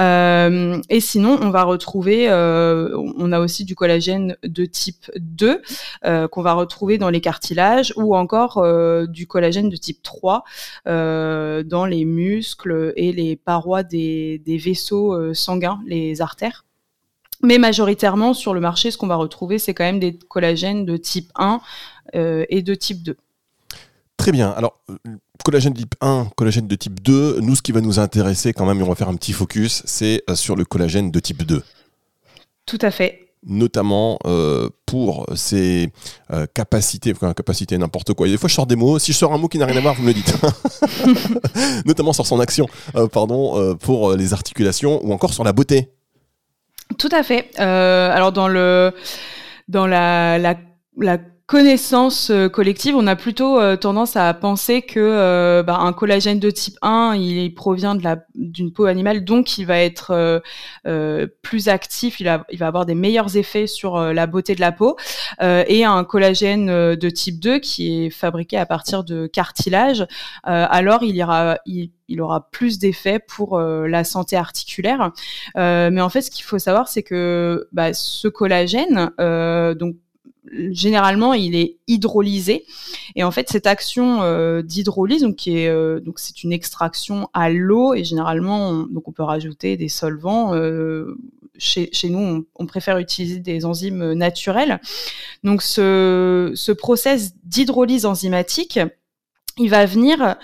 euh, 0.00 0.80
et 0.88 1.00
sinon 1.00 1.38
on 1.42 1.50
va 1.50 1.64
retrouver 1.64 2.28
on 2.30 3.32
a 3.32 3.40
aussi 3.40 3.66
du 3.66 3.74
collagène 3.74 4.36
de 4.42 4.64
type 4.64 5.10
2 5.18 5.60
qu'on 6.30 6.42
va 6.42 6.54
retrouver 6.54 6.96
dans 6.96 7.10
les 7.10 7.20
cartilages 7.20 7.92
ou 7.96 8.16
encore 8.16 8.64
du 9.08 9.26
collagène 9.26 9.68
de 9.68 9.76
type 9.76 10.02
3 10.02 10.44
dans 10.86 11.86
les 11.86 12.06
muscles 12.06 12.94
et 12.96 13.12
les 13.12 13.36
parois 13.36 13.82
des 13.82 14.40
vaisseaux 14.46 15.34
sanguins 15.34 15.80
les 15.86 16.22
artères 16.22 16.64
mais 17.42 17.58
majoritairement, 17.58 18.34
sur 18.34 18.54
le 18.54 18.60
marché, 18.60 18.90
ce 18.90 18.98
qu'on 18.98 19.06
va 19.06 19.16
retrouver, 19.16 19.58
c'est 19.58 19.74
quand 19.74 19.84
même 19.84 20.00
des 20.00 20.18
collagènes 20.18 20.84
de 20.84 20.96
type 20.96 21.30
1 21.36 21.60
euh, 22.14 22.44
et 22.48 22.62
de 22.62 22.74
type 22.74 23.02
2. 23.02 23.16
Très 24.16 24.32
bien. 24.32 24.50
Alors, 24.50 24.80
collagène 25.44 25.72
de 25.72 25.78
type 25.78 25.94
1, 26.00 26.30
collagène 26.36 26.66
de 26.66 26.74
type 26.74 27.00
2, 27.00 27.40
nous, 27.40 27.54
ce 27.54 27.62
qui 27.62 27.72
va 27.72 27.80
nous 27.80 28.00
intéresser 28.00 28.52
quand 28.52 28.66
même, 28.66 28.80
et 28.80 28.82
on 28.82 28.88
va 28.88 28.96
faire 28.96 29.08
un 29.08 29.14
petit 29.14 29.32
focus, 29.32 29.82
c'est 29.84 30.22
euh, 30.28 30.34
sur 30.34 30.56
le 30.56 30.64
collagène 30.64 31.10
de 31.10 31.20
type 31.20 31.44
2. 31.44 31.62
Tout 32.66 32.78
à 32.82 32.90
fait 32.90 33.24
notamment 33.46 34.18
euh, 34.26 34.68
pour 34.84 35.24
ses 35.36 35.92
capacités, 36.54 37.12
enfin 37.12 37.32
capacité 37.34 37.78
n'importe 37.78 38.12
quoi. 38.12 38.26
des 38.26 38.36
fois 38.36 38.48
je 38.48 38.54
sors 38.54 38.66
des 38.66 38.74
mots, 38.74 38.98
si 38.98 39.12
je 39.12 39.16
sors 39.16 39.32
un 39.32 39.38
mot 39.38 39.46
qui 39.46 39.58
n'a 39.58 39.66
rien 39.66 39.76
à 39.76 39.80
voir, 39.80 39.94
vous 39.94 40.02
me 40.02 40.08
le 40.08 40.14
dites. 40.14 40.36
notamment 41.86 42.12
sur 42.12 42.26
son 42.26 42.40
action, 42.40 42.66
pardon, 43.12 43.76
pour 43.76 44.14
les 44.14 44.32
articulations 44.32 45.00
ou 45.06 45.12
encore 45.12 45.32
sur 45.32 45.44
la 45.44 45.52
beauté. 45.52 45.88
Tout 46.96 47.08
à 47.12 47.22
fait. 47.22 47.50
Euh, 47.58 48.10
alors 48.10 48.32
dans 48.32 48.48
le 48.48 48.92
dans 49.68 49.86
la, 49.86 50.38
la, 50.38 50.54
la 50.96 51.18
connaissance 51.48 52.28
euh, 52.30 52.50
collective, 52.50 52.94
on 52.94 53.06
a 53.06 53.16
plutôt 53.16 53.58
euh, 53.58 53.74
tendance 53.74 54.16
à 54.16 54.34
penser 54.34 54.82
que 54.82 55.00
euh, 55.00 55.62
bah, 55.62 55.78
un 55.80 55.94
collagène 55.94 56.38
de 56.38 56.50
type 56.50 56.76
1, 56.82 57.14
il, 57.16 57.54
provient 57.54 57.94
de 57.94 58.04
la 58.04 58.18
d'une 58.34 58.70
peau 58.70 58.84
animale, 58.84 59.24
donc 59.24 59.56
il 59.56 59.64
va 59.64 59.80
être 59.80 60.42
plus 61.42 61.68
actif, 61.68 62.20
il, 62.20 62.40
il 62.50 62.58
va 62.58 62.66
avoir 62.66 62.84
des 62.84 62.94
meilleurs 62.94 63.36
effets 63.36 63.66
sur 63.66 63.98
la 63.98 64.26
beauté 64.26 64.54
de 64.54 64.60
la 64.60 64.72
peau, 64.72 64.96
et 65.40 65.84
un 65.84 66.04
collagène 66.04 66.66
de 66.94 67.10
type 67.10 67.40
2 67.40 67.58
qui 67.58 68.04
est 68.04 68.10
fabriqué 68.10 68.58
à 68.58 68.66
partir 68.66 69.02
de 69.02 69.26
cartilage, 69.26 70.06
alors 70.44 71.02
il 71.02 71.16
ira 71.16 71.58
il, 71.66 71.90
il 72.08 72.20
aura 72.20 72.50
plus 72.50 72.78
d'effets 72.78 73.18
pour 73.18 73.58
la 73.58 74.04
santé 74.04 74.36
articulaire. 74.36 75.10
mais 75.56 76.00
en 76.00 76.10
fait, 76.10 76.22
ce 76.22 76.30
qu'il 76.30 76.44
faut 76.44 76.58
savoir, 76.58 76.88
c'est 76.88 77.02
que 77.02 77.68
bah, 77.72 77.92
ce 77.92 78.28
collagène, 78.28 79.10
donc 79.18 79.96
généralement 80.70 81.34
il 81.34 81.54
est 81.54 81.78
hydrolysé 81.86 82.64
et 83.16 83.24
en 83.24 83.30
fait 83.30 83.48
cette 83.48 83.66
action 83.66 84.22
euh, 84.22 84.62
d'hydrolyse 84.62 85.26
euh, 85.48 86.00
donc 86.00 86.18
c'est 86.18 86.42
une 86.42 86.52
extraction 86.52 87.28
à 87.32 87.50
l'eau 87.50 87.94
et 87.94 88.04
généralement 88.04 88.70
on, 88.70 88.82
donc 88.84 89.08
on 89.08 89.12
peut 89.12 89.22
rajouter 89.22 89.76
des 89.76 89.88
solvants 89.88 90.54
euh, 90.54 91.16
chez, 91.56 91.88
chez, 91.92 92.08
nous 92.08 92.46
on, 92.54 92.66
préfère 92.66 92.98
utiliser 92.98 93.40
des 93.40 93.64
enzymes 93.64 94.12
naturelles 94.12 94.80
donc 95.44 95.62
ce, 95.62 96.52
ce 96.54 96.72
process 96.72 97.34
d'hydrolyse 97.44 98.06
enzymatique 98.06 98.78
il 99.60 99.70
va 99.70 99.86
venir 99.86 100.36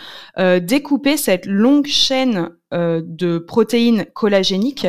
découper 0.61 1.17
cette 1.17 1.47
longue 1.47 1.87
chaîne 1.87 2.51
de 2.73 3.39
protéines 3.39 4.07
collagéniques 4.13 4.89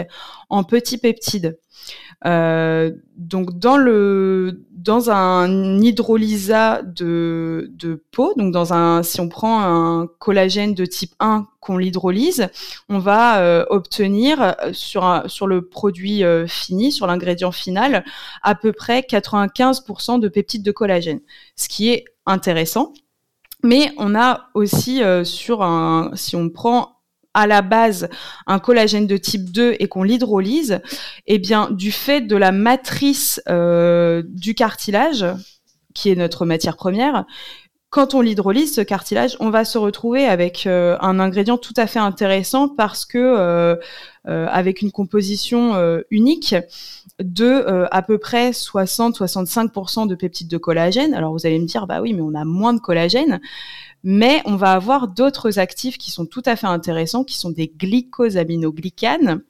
en 0.50 0.63
petits 0.63 0.98
peptides. 0.98 1.60
Donc 2.24 3.60
dans 3.60 3.77
le 3.77 4.62
dans 4.72 5.10
un 5.10 5.81
hydrolysat 5.81 6.84
de, 6.84 7.72
de 7.74 8.03
peau, 8.12 8.34
donc 8.38 8.53
dans 8.53 8.72
un 8.72 9.01
si 9.01 9.19
on 9.19 9.29
prend 9.29 9.62
un 9.63 10.07
collagène 10.19 10.75
de 10.75 10.86
type 10.86 11.13
1 11.19 11.48
qu'on 11.60 11.77
l'hydrolyse, 11.77 12.50
on 12.88 13.00
va 13.00 13.65
obtenir 13.69 14.55
sur 14.74 15.24
sur 15.25 15.48
le 15.48 15.67
produit 15.67 16.24
fini, 16.48 16.91
sur 16.91 17.07
l'ingrédient 17.07 17.51
final, 17.51 18.05
à 18.43 18.53
peu 18.53 18.74
près 18.74 19.00
95% 19.01 20.19
de 20.19 20.27
peptides 20.27 20.63
de 20.63 20.72
collagène, 20.72 21.22
ce 21.55 21.67
qui 21.67 21.89
est 21.89 22.05
intéressant. 22.27 22.93
Mais 23.63 23.91
on 23.98 24.13
a 24.13 24.50
aussi 24.53 25.01
sur 25.24 25.63
un, 25.63 26.12
si 26.13 26.36
on 26.36 26.50
prend 26.50 26.95
à 27.36 27.46
la 27.46 27.62
base 27.62 28.10
un 28.48 28.60
collagène 28.60 29.06
de 29.06 29.18
type 29.18 29.51
2 29.51 29.75
et 29.77 29.88
qu'on 29.88 30.01
l'hydrolyse, 30.01 30.80
eh 31.27 31.38
bien, 31.38 31.70
du 31.70 31.92
fait 31.92 32.22
de 32.22 32.36
la 32.36 32.51
matrice 32.51 33.42
euh, 33.50 34.24
du 34.25 34.56
cartilage, 34.56 35.25
qui 35.94 36.10
est 36.10 36.15
notre 36.15 36.46
matière 36.46 36.77
première, 36.77 37.25
quand 37.89 38.13
on 38.13 38.22
l'hydrolyse, 38.22 38.74
ce 38.74 38.82
cartilage, 38.82 39.38
on 39.39 39.50
va 39.50 39.63
se 39.63 39.77
retrouver 39.77 40.25
avec 40.25 40.65
euh, 40.65 40.98
un 41.00 41.20
ingrédient 41.20 41.58
tout 41.58 41.74
à 41.77 41.88
fait 41.88 42.00
intéressant 42.00 42.68
parce 42.68 43.06
que 43.06 43.18
euh, 43.18 43.75
avec 44.25 44.82
une 44.82 44.92
composition 44.92 45.75
unique 46.10 46.56
de 47.20 47.86
à 47.92 48.01
peu 48.01 48.18
près 48.18 48.50
60-65% 48.50 50.08
de 50.08 50.15
peptides 50.15 50.50
de 50.50 50.58
collagène. 50.58 51.13
Alors 51.13 51.32
vous 51.32 51.46
allez 51.46 51.60
me 51.60 51.68
dire, 51.68 51.86
bah 51.86 52.01
oui, 52.01 52.13
mais 52.13 52.22
on 52.22 52.34
a 52.34 52.44
moins 52.44 52.74
de 52.74 52.80
collagène 52.80 53.39
mais 54.05 54.43
on 54.45 54.55
va 54.55 54.74
avoir 54.74 55.07
d'autres 55.07 55.57
actifs 55.57 55.97
qui 55.97 56.12
sont 56.12 56.27
tout 56.27 56.43
à 56.45 56.55
fait 56.55 56.67
intéressants, 56.67 57.24
qui 57.24 57.38
sont 57.38 57.50
des 57.50 57.67
glycosaminoglycanes, 57.67 59.41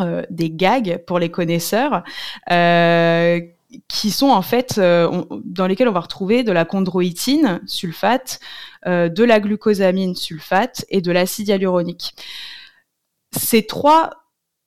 euh, 0.00 0.24
des 0.28 0.50
GAG 0.50 1.04
pour 1.06 1.20
les 1.20 1.30
connaisseurs, 1.30 2.02
euh, 2.50 3.40
qui 3.86 4.10
sont 4.10 4.30
en 4.30 4.42
fait 4.42 4.78
euh, 4.78 5.24
dans 5.44 5.68
lesquels 5.68 5.88
on 5.88 5.92
va 5.92 6.00
retrouver 6.00 6.42
de 6.42 6.50
la 6.50 6.64
chondroïtine 6.64 7.60
sulfate, 7.66 8.40
de 8.84 9.24
la 9.24 9.40
glucosamine 9.40 10.14
sulfate 10.14 10.84
et 10.90 11.00
de 11.00 11.12
l'acide 11.12 11.48
hyaluronique. 11.48 12.14
Ces 13.36 13.66
trois, 13.66 14.10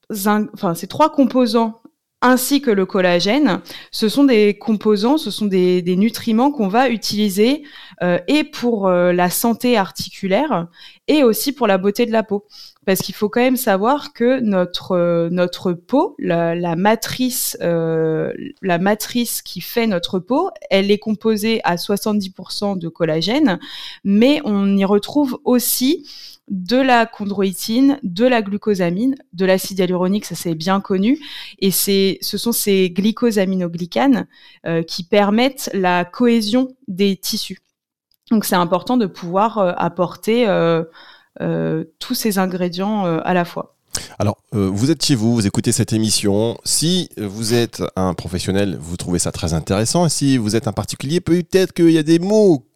enfin, 0.09 0.75
ces 0.75 0.87
trois 0.87 1.11
composants 1.11 1.81
ainsi 2.21 2.61
que 2.61 2.71
le 2.71 2.85
collagène, 2.85 3.61
ce 3.91 4.09
sont 4.09 4.25
des 4.25 4.57
composants, 4.57 5.17
ce 5.17 5.31
sont 5.31 5.45
des, 5.45 5.81
nutriments 5.95 6.51
qu'on 6.51 6.67
va 6.67 6.89
utiliser 6.89 7.63
euh, 8.01 8.19
et 8.27 8.43
pour 8.43 8.87
euh, 8.87 9.13
la 9.13 9.29
santé 9.29 9.77
articulaire 9.77 10.67
et 11.09 11.23
aussi 11.23 11.51
pour 11.51 11.67
la 11.67 11.77
beauté 11.77 12.05
de 12.05 12.11
la 12.11 12.23
peau. 12.23 12.45
Parce 12.85 13.01
qu'il 13.01 13.13
faut 13.13 13.27
quand 13.27 13.41
même 13.41 13.57
savoir 13.57 14.13
que 14.13 14.39
notre 14.39 14.93
euh, 14.93 15.29
notre 15.29 15.73
peau, 15.73 16.15
la, 16.17 16.55
la 16.55 16.77
matrice 16.77 17.57
la 17.59 18.77
matrice 18.79 19.41
qui 19.41 19.59
fait 19.59 19.87
notre 19.87 20.19
peau, 20.19 20.49
elle 20.69 20.89
est 20.91 20.97
composée 20.97 21.59
à 21.65 21.75
70% 21.75 22.77
de 22.77 22.87
collagène, 22.87 23.59
mais 24.03 24.39
on 24.45 24.77
y 24.77 24.85
retrouve 24.85 25.39
aussi 25.43 26.05
de 26.49 26.77
la 26.77 27.05
chondroïtine, 27.05 27.99
de 28.03 28.25
la 28.25 28.41
glucosamine, 28.41 29.15
de 29.33 29.45
l'acide 29.45 29.79
hyaluronique, 29.79 30.25
ça 30.25 30.35
c'est 30.35 30.55
bien 30.55 30.81
connu, 30.81 31.19
et 31.59 31.71
c'est, 31.71 32.17
ce 32.21 32.37
sont 32.37 32.51
ces 32.51 32.89
glycosaminoglycanes 32.89 34.27
euh, 34.65 34.83
qui 34.83 35.03
permettent 35.03 35.69
la 35.73 36.05
cohésion 36.05 36.69
des 36.87 37.15
tissus. 37.17 37.59
Donc 38.31 38.45
c'est 38.45 38.55
important 38.55 38.97
de 38.97 39.05
pouvoir 39.05 39.57
euh, 39.57 39.73
apporter 39.77 40.47
euh, 40.47 40.83
tous 41.99 42.13
ces 42.13 42.37
ingrédients 42.37 43.05
à 43.05 43.33
la 43.33 43.45
fois. 43.45 43.75
Alors, 44.19 44.37
vous 44.51 44.91
êtes 44.91 45.03
chez 45.03 45.15
vous, 45.15 45.33
vous 45.33 45.47
écoutez 45.47 45.71
cette 45.71 45.93
émission. 45.93 46.57
Si 46.65 47.09
vous 47.17 47.53
êtes 47.53 47.81
un 47.95 48.13
professionnel, 48.13 48.77
vous 48.79 48.97
trouvez 48.97 49.19
ça 49.19 49.31
très 49.31 49.53
intéressant. 49.53 50.09
Si 50.09 50.37
vous 50.37 50.55
êtes 50.55 50.67
un 50.67 50.73
particulier, 50.73 51.21
peut-être 51.21 51.73
qu'il 51.73 51.91
y 51.91 51.97
a 51.97 52.03
des 52.03 52.19
mots 52.19 52.68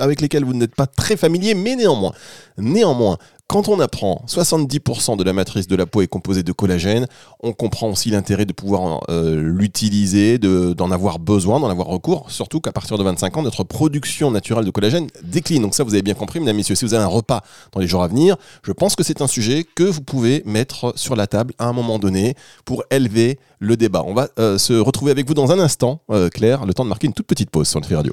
avec 0.00 0.20
lesquels 0.20 0.44
vous 0.44 0.54
n'êtes 0.54 0.74
pas 0.74 0.86
très 0.86 1.16
familier, 1.16 1.54
mais 1.54 1.76
néanmoins, 1.76 2.12
néanmoins, 2.56 3.18
quand 3.48 3.68
on 3.68 3.80
apprend 3.80 4.22
70% 4.28 5.16
de 5.16 5.24
la 5.24 5.32
matrice 5.32 5.66
de 5.66 5.74
la 5.74 5.86
peau 5.86 6.02
est 6.02 6.06
composée 6.06 6.42
de 6.42 6.52
collagène, 6.52 7.06
on 7.42 7.54
comprend 7.54 7.88
aussi 7.88 8.10
l'intérêt 8.10 8.44
de 8.44 8.52
pouvoir 8.52 9.00
euh, 9.08 9.40
l'utiliser, 9.40 10.36
d'en 10.36 10.90
avoir 10.90 11.18
besoin, 11.18 11.58
d'en 11.58 11.70
avoir 11.70 11.86
recours, 11.86 12.30
surtout 12.30 12.60
qu'à 12.60 12.72
partir 12.72 12.98
de 12.98 13.02
25 13.02 13.38
ans, 13.38 13.42
notre 13.42 13.64
production 13.64 14.30
naturelle 14.30 14.66
de 14.66 14.70
collagène 14.70 15.06
décline. 15.24 15.62
Donc 15.62 15.74
ça, 15.74 15.82
vous 15.82 15.94
avez 15.94 16.02
bien 16.02 16.12
compris, 16.12 16.40
mesdames, 16.40 16.56
messieurs, 16.56 16.74
si 16.74 16.84
vous 16.84 16.92
avez 16.92 17.04
un 17.04 17.08
repas 17.08 17.40
dans 17.72 17.80
les 17.80 17.86
jours 17.86 18.02
à 18.02 18.08
venir, 18.08 18.36
je 18.62 18.72
pense 18.72 18.94
que 18.94 19.02
c'est 19.02 19.22
un 19.22 19.26
sujet 19.26 19.64
que 19.64 19.84
vous 19.84 20.02
pouvez 20.02 20.42
mettre 20.44 20.92
sur 20.96 21.16
la 21.16 21.26
table 21.26 21.54
à 21.58 21.68
un 21.68 21.72
moment 21.72 21.98
donné 21.98 22.34
pour 22.66 22.84
élever 22.90 23.38
le 23.60 23.78
débat. 23.78 24.04
On 24.06 24.12
va 24.12 24.28
euh, 24.38 24.58
se 24.58 24.74
retrouver 24.74 25.10
avec 25.10 25.26
vous 25.26 25.32
dans 25.32 25.52
un 25.52 25.58
instant, 25.58 26.02
euh, 26.10 26.28
Claire, 26.28 26.66
le 26.66 26.74
temps 26.74 26.84
de 26.84 26.90
marquer 26.90 27.06
une 27.06 27.14
toute 27.14 27.26
petite 27.26 27.48
pause 27.48 27.66
sur 27.66 27.80
le 27.80 27.96
Radio. 27.96 28.12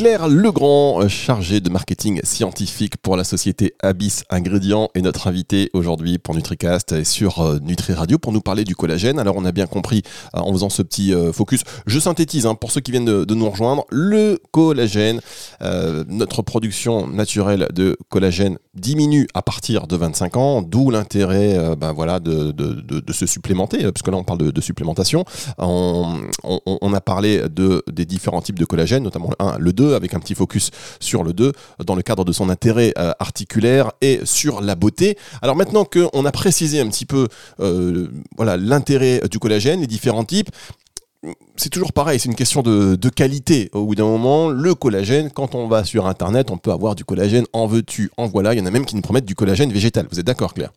Claire 0.00 0.28
Legrand, 0.28 1.02
euh, 1.02 1.08
chargée 1.08 1.60
de 1.60 1.68
marketing 1.68 2.22
scientifique 2.24 2.96
pour 2.96 3.18
la 3.18 3.22
société 3.22 3.74
Abyss 3.82 4.24
Ingrédients, 4.30 4.88
est 4.94 5.02
notre 5.02 5.26
invitée 5.26 5.68
aujourd'hui 5.74 6.16
pour 6.16 6.34
NutriCast 6.34 6.92
et 6.92 7.04
sur 7.04 7.40
euh, 7.40 7.58
Nutri 7.60 7.92
Radio 7.92 8.16
pour 8.16 8.32
nous 8.32 8.40
parler 8.40 8.64
du 8.64 8.74
collagène. 8.74 9.18
Alors 9.18 9.36
on 9.36 9.44
a 9.44 9.52
bien 9.52 9.66
compris 9.66 10.00
euh, 10.34 10.38
en 10.40 10.50
faisant 10.54 10.70
ce 10.70 10.80
petit 10.80 11.12
focus, 11.34 11.64
je 11.84 11.98
synthétise 11.98 12.46
hein, 12.46 12.54
pour 12.54 12.70
ceux 12.70 12.80
qui 12.80 12.92
viennent 12.92 13.04
de, 13.04 13.34
nous 13.34 13.50
rejoindre, 13.50 13.84
le 13.90 14.40
collagène, 14.52 15.20
notre 15.60 16.40
production 16.40 17.06
naturelle 17.06 17.68
de 17.74 17.98
collagène 18.08 18.56
diminue 18.74 19.26
à 19.34 19.42
partir 19.42 19.86
de 19.86 19.96
25 19.96 20.36
ans, 20.36 20.62
d'où 20.62 20.90
l'intérêt 20.90 21.76
ben 21.76 21.92
voilà, 21.92 22.20
de, 22.20 22.54
se 23.12 23.26
supplémenter, 23.26 23.82
parce 23.82 24.02
que 24.02 24.10
là 24.10 24.16
on 24.16 24.24
parle 24.24 24.50
de, 24.50 24.60
supplémentation. 24.60 25.24
On, 25.58 26.94
a 26.94 27.00
parlé 27.00 27.48
de, 27.50 27.82
des 27.90 28.06
différents 28.06 28.40
types 28.40 28.58
de 28.58 28.64
collagène, 28.64 29.02
notamment 29.02 29.30
le 29.30 29.44
1, 29.44 29.58
le 29.58 29.72
2, 29.72 29.89
avec 29.94 30.14
un 30.14 30.20
petit 30.20 30.34
focus 30.34 30.70
sur 31.00 31.22
le 31.22 31.32
2, 31.32 31.52
dans 31.84 31.94
le 31.94 32.02
cadre 32.02 32.24
de 32.24 32.32
son 32.32 32.48
intérêt 32.48 32.92
euh, 32.98 33.12
articulaire 33.18 33.92
et 34.00 34.20
sur 34.24 34.60
la 34.60 34.74
beauté. 34.74 35.16
Alors 35.42 35.56
maintenant 35.56 35.84
qu'on 35.84 36.24
a 36.24 36.32
précisé 36.32 36.80
un 36.80 36.88
petit 36.88 37.06
peu 37.06 37.28
euh, 37.60 38.08
voilà 38.36 38.56
l'intérêt 38.56 39.22
du 39.30 39.38
collagène, 39.38 39.80
les 39.80 39.86
différents 39.86 40.24
types, 40.24 40.50
c'est 41.56 41.68
toujours 41.68 41.92
pareil, 41.92 42.18
c'est 42.18 42.30
une 42.30 42.34
question 42.34 42.62
de, 42.62 42.96
qualité. 43.10 43.68
Au 43.74 43.84
bout 43.84 43.94
d'un 43.94 44.04
moment, 44.04 44.48
le 44.48 44.74
collagène, 44.74 45.30
quand 45.30 45.54
on 45.54 45.68
va 45.68 45.84
sur 45.84 46.06
Internet, 46.06 46.50
on 46.50 46.56
peut 46.56 46.72
avoir 46.72 46.94
du 46.94 47.04
collagène, 47.04 47.44
en 47.52 47.66
veux-tu, 47.66 48.10
en 48.16 48.26
voilà. 48.26 48.54
Il 48.54 48.58
y 48.58 48.62
en 48.62 48.66
a 48.66 48.70
même 48.70 48.86
qui 48.86 48.96
nous 48.96 49.02
promettent 49.02 49.26
du 49.26 49.34
collagène 49.34 49.70
végétal. 49.70 50.06
Vous 50.10 50.18
êtes 50.18 50.26
d'accord, 50.26 50.54
Claire? 50.54 50.70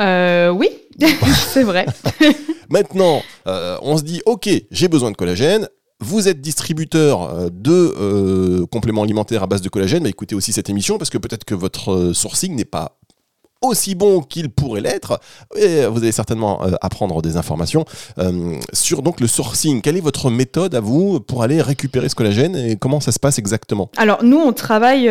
Euh, 0.00 0.50
Oui, 0.50 0.68
c'est 1.52 1.62
vrai. 1.62 1.86
Maintenant, 2.68 3.22
on 3.46 3.96
se 3.96 4.02
dit, 4.02 4.20
ok, 4.26 4.50
j'ai 4.70 4.88
besoin 4.88 5.10
de 5.10 5.16
collagène 5.16 5.68
vous 6.00 6.28
êtes 6.28 6.40
distributeur 6.40 7.22
euh, 7.22 7.48
de 7.52 7.94
euh, 7.98 8.66
compléments 8.66 9.02
alimentaires 9.02 9.42
à 9.42 9.46
base 9.46 9.62
de 9.62 9.68
collagène, 9.68 10.02
bah 10.02 10.08
écoutez 10.08 10.34
aussi 10.34 10.52
cette 10.52 10.70
émission 10.70 10.98
parce 10.98 11.10
que 11.10 11.18
peut-être 11.18 11.44
que 11.44 11.54
votre 11.54 11.92
euh, 11.92 12.14
sourcing 12.14 12.54
n'est 12.56 12.64
pas 12.64 12.96
aussi 13.62 13.94
bon 13.94 14.22
qu'il 14.22 14.48
pourrait 14.48 14.80
l'être 14.80 15.20
vous 15.54 15.98
allez 15.98 16.12
certainement 16.12 16.62
apprendre 16.80 17.20
des 17.20 17.36
informations 17.36 17.84
sur 18.72 19.02
donc 19.02 19.20
le 19.20 19.26
sourcing. 19.26 19.82
Quelle 19.82 19.98
est 19.98 20.00
votre 20.00 20.30
méthode 20.30 20.74
à 20.74 20.80
vous 20.80 21.20
pour 21.20 21.42
aller 21.42 21.60
récupérer 21.60 22.08
ce 22.08 22.14
collagène 22.14 22.56
et 22.56 22.76
comment 22.76 23.00
ça 23.00 23.12
se 23.12 23.18
passe 23.18 23.38
exactement? 23.38 23.90
Alors 23.98 24.24
nous 24.24 24.38
on 24.38 24.54
travaille 24.54 25.08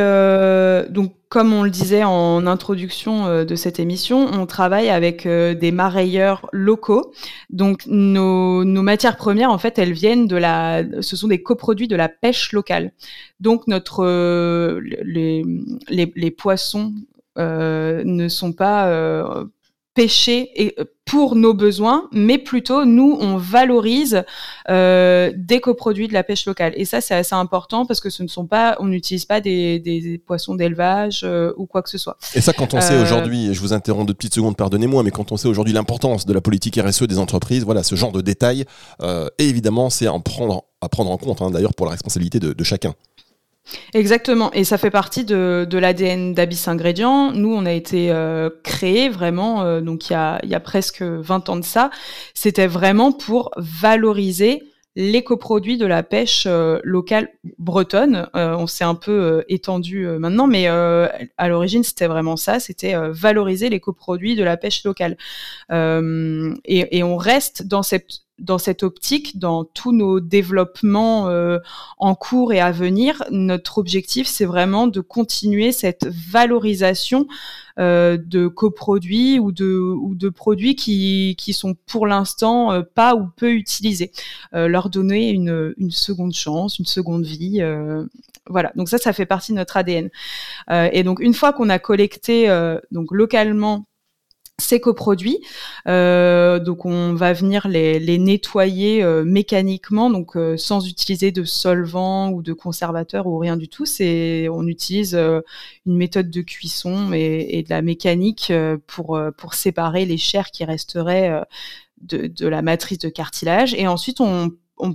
donc 0.90 1.12
comme 1.30 1.54
on 1.54 1.62
le 1.64 1.70
disait 1.70 2.04
en 2.04 2.48
introduction 2.48 3.28
euh, 3.28 3.46
de 3.46 3.56
cette 3.56 3.80
émission, 3.80 4.28
on 4.34 4.48
travaille 4.48 4.90
avec 4.90 5.28
euh, 5.28 5.54
des 5.54 5.72
marailleurs 5.72 6.50
locaux. 6.52 7.14
Donc 7.52 7.86
nos, 7.86 8.64
matières 8.66 9.16
premières, 9.16 9.52
en 9.52 9.60
fait, 9.60 9.78
elles 9.78 9.94
viennent 9.94 10.28
de 10.28 10.36
la, 10.36 10.84
ce 11.02 11.16
sont 11.16 11.28
des 11.28 11.44
coproduits 11.44 11.88
de 11.88 11.96
la 11.96 12.10
pêche 12.10 12.52
locale. 12.52 12.94
Donc 13.40 13.68
notre 13.68 14.04
euh, 14.04 14.82
les, 15.04 15.44
les, 15.88 16.32
poissons 16.32 16.94
ne 17.38 18.28
sont 18.28 18.52
pas 18.52 19.46
pêcher 19.94 20.50
et, 20.56 20.76
euh, 20.80 20.86
pour 21.06 21.36
nos 21.36 21.56
besoins, 21.56 22.08
mais 22.12 22.38
plutôt 22.38 22.86
nous, 22.86 23.18
on 23.20 23.38
valorise 23.38 24.24
euh, 24.70 25.34
des 25.36 25.60
coproduits 25.60 26.08
de 26.08 26.14
la 26.14 26.24
pêche 26.24 26.46
locale. 26.46 26.74
Et 26.76 26.86
ça, 26.86 27.02
c'est 27.02 27.16
assez 27.16 27.34
important 27.34 27.88
parce 27.88 28.00
que 28.00 28.12
ce 28.12 28.22
ne 28.22 28.28
sont 28.28 28.46
pas, 28.46 28.78
on 28.80 28.86
n'utilise 28.86 29.26
pas 29.26 29.42
des, 29.42 30.22
poissons 30.28 30.54
d'élevage 30.54 31.22
euh, 31.24 31.52
ou 31.58 31.66
quoi 31.66 31.82
que 31.82 31.90
ce 31.90 31.98
soit. 31.98 32.18
Et 32.36 32.42
ça, 32.42 32.54
quand 32.54 32.76
on 32.76 32.82
sait 32.82 33.02
aujourd'hui, 33.02 33.54
je 33.56 33.60
vous 33.60 33.74
interromps 33.74 34.06
de 34.06 34.14
petites 34.14 34.36
secondes, 34.36 34.56
pardonnez-moi, 34.56 35.02
mais 35.02 35.12
quand 35.12 35.32
on 35.32 35.38
sait 35.38 35.48
aujourd'hui 35.48 35.74
l'importance 35.74 36.28
de 36.28 36.34
la 36.34 36.42
politique 36.42 36.80
RSE 36.80 37.04
des 37.04 37.18
entreprises, 37.18 37.66
voilà, 37.66 37.82
ce 37.82 37.96
genre 37.96 38.12
de 38.12 38.22
détails, 38.22 38.66
et 39.02 39.50
évidemment, 39.50 39.90
c'est 39.90 40.06
à 40.06 40.14
prendre, 40.20 40.66
à 40.82 40.90
prendre 40.90 41.10
en 41.10 41.18
compte, 41.18 41.42
hein, 41.42 41.50
d'ailleurs, 41.50 41.74
pour 41.74 41.88
la 41.88 41.94
responsabilité 41.94 42.40
de 42.40 42.64
chacun. 42.64 42.94
Exactement, 43.94 44.52
et 44.54 44.64
ça 44.64 44.78
fait 44.78 44.92
partie 44.92 45.26
de, 45.26 45.68
de 45.70 45.78
l'ADN 45.78 46.34
d'Abyss 46.34 46.68
Ingrédients. 46.68 47.32
Nous, 47.32 47.54
on 47.54 47.66
a 47.66 47.72
été 47.72 48.12
euh, 48.12 48.50
créé 48.64 49.10
vraiment, 49.10 49.64
euh, 49.64 49.82
donc 49.82 50.10
il 50.10 50.14
y, 50.14 50.16
a, 50.16 50.40
y 50.44 50.56
a 50.56 50.60
presque 50.60 51.02
20 51.02 51.50
ans 51.50 51.56
de 51.56 51.66
ça. 51.66 51.90
C'était 52.34 52.68
vraiment 52.68 53.12
pour 53.12 53.52
valoriser 53.58 54.64
les 54.96 55.24
coproduits 55.24 55.78
de 55.78 55.86
la 55.86 56.04
pêche 56.04 56.46
locale 56.84 57.30
bretonne. 57.58 58.28
on 58.34 58.68
s'est 58.68 58.84
un 58.84 58.96
peu 58.96 59.46
étendu 59.48 60.06
maintenant, 60.06 60.46
mais 60.46 60.68
à 60.68 61.48
l'origine, 61.48 61.84
c'était 61.84 62.08
vraiment 62.08 62.36
ça, 62.36 62.60
c'était 62.60 62.96
valoriser 63.12 63.70
les 63.70 63.80
coproduits 63.80 64.36
de 64.36 64.44
la 64.44 64.58
pêche 64.58 64.84
locale. 64.84 65.16
Et, 65.72 66.98
et, 66.98 67.04
on 67.04 67.16
reste 67.16 67.64
dans 67.68 67.84
cette 67.84 68.24
dans 68.40 68.58
cette 68.58 68.84
optique, 68.84 69.40
dans 69.40 69.64
tous 69.64 69.92
nos 69.92 70.20
développements 70.20 71.28
euh, 71.28 71.60
en 71.98 72.16
cours 72.16 72.54
et 72.54 72.60
à 72.60 72.72
venir, 72.72 73.24
notre 73.32 73.78
objectif, 73.78 74.28
c'est 74.28 74.46
vraiment 74.46 74.88
de 74.88 75.02
continuer 75.02 75.72
cette 75.72 76.08
valorisation 76.08 77.28
euh, 77.80 78.18
de 78.18 78.48
coproduits 78.48 79.40
ou 79.40 79.52
de, 79.52 80.30
produits 80.30 80.76
qui, 80.76 81.36
qui 81.38 81.54
sont 81.54 81.76
pour 81.86 82.08
l'instant 82.08 82.72
euh, 82.72 82.82
pas 82.82 83.16
ou 83.16 83.28
peu 83.36 83.52
utilisés. 83.54 84.12
leur 84.54 84.90
donner 84.90 85.30
une, 85.30 85.74
une 85.78 85.92
seconde 85.92 86.34
chance, 86.34 86.80
une 86.80 86.86
seconde 86.86 87.26
vie. 87.26 87.62
voilà, 88.48 88.72
donc 88.76 88.90
ça, 88.90 88.98
ça 88.98 89.14
fait 89.14 89.26
partie 89.26 89.52
de 89.52 89.58
notre 89.58 89.78
ADN. 89.78 90.10
et 90.70 91.04
donc, 91.04 91.20
une 91.20 91.34
fois 91.34 91.54
qu'on 91.54 91.70
a 91.70 91.80
collecté 91.80 92.48
donc 92.92 93.12
localement 93.12 93.86
ces 94.60 94.80
coproduits. 94.80 95.40
Euh, 95.88 96.60
donc 96.60 96.86
on 96.86 97.14
va 97.14 97.34
venir 97.34 97.68
les, 97.68 98.00
les 98.00 98.18
nettoyer 98.18 99.04
euh, 99.04 99.24
mécaniquement, 99.24 100.10
donc 100.10 100.36
euh, 100.36 100.58
sans 100.58 100.88
utiliser 100.88 101.32
de 101.32 101.44
solvant 101.44 102.30
ou 102.30 102.42
de 102.42 102.54
conservateur 102.54 103.28
ou 103.28 103.38
rien 103.38 103.58
du 103.58 103.68
tout. 103.68 103.86
C'est 103.86 104.48
on 104.50 104.68
utilise 104.68 105.16
euh, 105.16 105.42
une 105.86 105.98
méthode 105.98 106.30
de 106.30 106.42
cuisson 106.42 107.12
et, 107.14 107.48
et 107.58 107.64
de 107.64 107.70
la 107.70 107.82
mécanique 107.82 108.54
pour 108.88 109.20
pour 109.38 109.54
séparer 109.54 110.06
les 110.06 110.18
chairs 110.18 110.52
qui 110.52 110.66
resteraient 110.66 111.44
de, 112.02 112.28
de 112.28 112.48
la 112.48 112.62
matrice 112.62 113.00
de 113.00 113.10
cartilage. 113.10 113.74
Et 113.74 113.88
ensuite 113.88 114.22
on 114.22 114.52
on, 114.80 114.94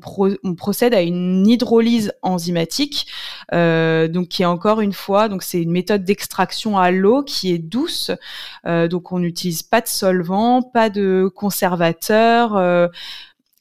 procède 0.54 0.94
à 0.94 1.02
une 1.02 1.46
hydrolyse 1.46 2.12
enzymatique, 2.22 3.06
euh, 3.52 4.24
qui 4.26 4.42
est 4.42 4.46
encore 4.46 4.80
une 4.80 4.92
fois, 4.92 5.28
c'est 5.40 5.62
une 5.62 5.70
méthode 5.70 6.04
d'extraction 6.04 6.78
à 6.78 6.90
l'eau 6.90 7.22
qui 7.22 7.52
est 7.52 7.58
douce. 7.58 8.10
Euh, 8.66 8.88
donc 8.88 9.12
on 9.12 9.18
n'utilise 9.18 9.62
pas 9.62 9.80
de 9.80 9.88
solvant, 9.88 10.62
pas 10.62 10.90
de 10.90 11.30
conservateur. 11.34 12.56
Euh, 12.56 12.88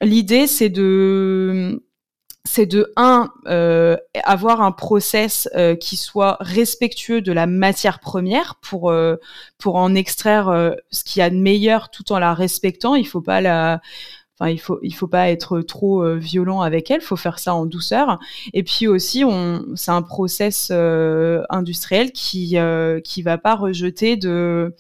l'idée 0.02 0.48
c'est 0.48 0.70
de 0.70 1.84
c'est 2.46 2.68
un 2.98 3.32
avoir 4.26 4.62
un 4.62 4.74
process 4.74 5.50
qui 5.80 5.96
soit 5.96 6.36
respectueux 6.42 7.22
de 7.22 7.32
la 7.32 7.48
matière 7.48 8.00
première 8.00 8.56
pour 8.60 8.92
en 9.76 9.96
extraire 9.96 10.76
ce 10.92 11.04
qu'il 11.06 11.22
y 11.22 11.24
a 11.24 11.30
de 11.30 11.38
meilleur 11.38 11.90
tout 11.90 12.12
en 12.12 12.20
la 12.20 12.34
respectant. 12.34 12.96
Il 12.96 13.08
faut 13.08 13.22
pas 13.22 13.40
la 13.40 13.80
Il 14.52 14.60
faut 14.60 14.80
il 14.82 14.94
faut 14.94 15.08
pas 15.08 15.30
être 15.30 15.62
trop 15.62 16.04
euh, 16.04 16.16
violent 16.16 16.62
avec 16.62 16.92
elle, 16.92 17.02
faut 17.02 17.16
faire 17.16 17.40
ça 17.40 17.56
en 17.56 17.66
douceur. 17.66 18.20
Et 18.54 18.64
puis 18.64 18.88
aussi, 18.88 19.24
c'est 19.76 19.92
un 19.92 20.02
process 20.02 20.70
euh, 20.72 21.44
industriel 21.50 22.12
qui 22.12 22.58
euh, 22.58 23.00
qui 23.02 23.22
va 23.22 23.38
pas 23.38 23.56
rejeter 23.56 24.18
de 24.18 24.76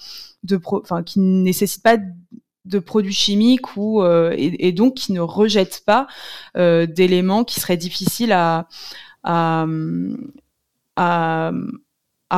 qui 1.06 1.20
nécessite 1.20 1.84
pas 1.84 1.98
de 2.66 2.80
produits 2.80 3.14
chimiques 3.14 3.76
ou 3.78 4.04
et, 4.06 4.72
donc 4.72 4.96
qui 4.96 5.14
ne 5.14 5.22
rejette 5.22 5.84
pas 5.86 6.08
d'éléments 6.56 7.44
qui 7.44 7.60
seraient 7.60 7.78
difficiles 7.78 8.32
à 8.34 8.68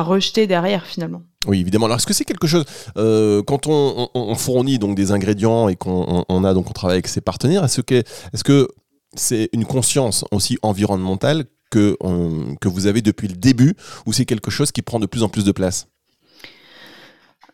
rejeter 0.02 0.46
derrière 0.46 0.86
finalement. 0.86 1.22
Oui, 1.46 1.60
évidemment. 1.60 1.86
Alors, 1.86 1.98
est-ce 1.98 2.06
que 2.06 2.14
c'est 2.14 2.24
quelque 2.24 2.46
chose 2.46 2.64
euh, 2.96 3.42
quand 3.42 3.66
on, 3.66 4.34
fournit 4.34 4.78
donc 4.78 4.96
des 4.96 5.12
ingrédients 5.12 5.68
et 5.68 5.76
qu'on 5.76 6.44
a 6.44 6.54
donc 6.54 6.68
on 6.68 6.72
travaille 6.72 6.96
avec 6.96 7.08
ses 7.08 7.20
partenaires, 7.20 7.64
est-ce 7.64 7.80
que 7.80 7.94
est-ce 7.94 8.44
que 8.44 8.68
c'est 9.14 9.48
une 9.52 9.64
conscience 9.64 10.24
aussi 10.32 10.58
environnementale 10.62 11.44
que 11.70 11.96
que 12.60 12.68
vous 12.68 12.86
avez 12.86 13.02
depuis 13.02 13.28
le 13.28 13.34
début, 13.36 13.74
ou 14.06 14.12
c'est 14.12 14.24
quelque 14.24 14.50
chose 14.50 14.72
qui 14.72 14.82
prend 14.82 14.98
de 14.98 15.06
plus 15.06 15.22
en 15.22 15.28
plus 15.28 15.44
de 15.44 15.52
place? 15.52 15.88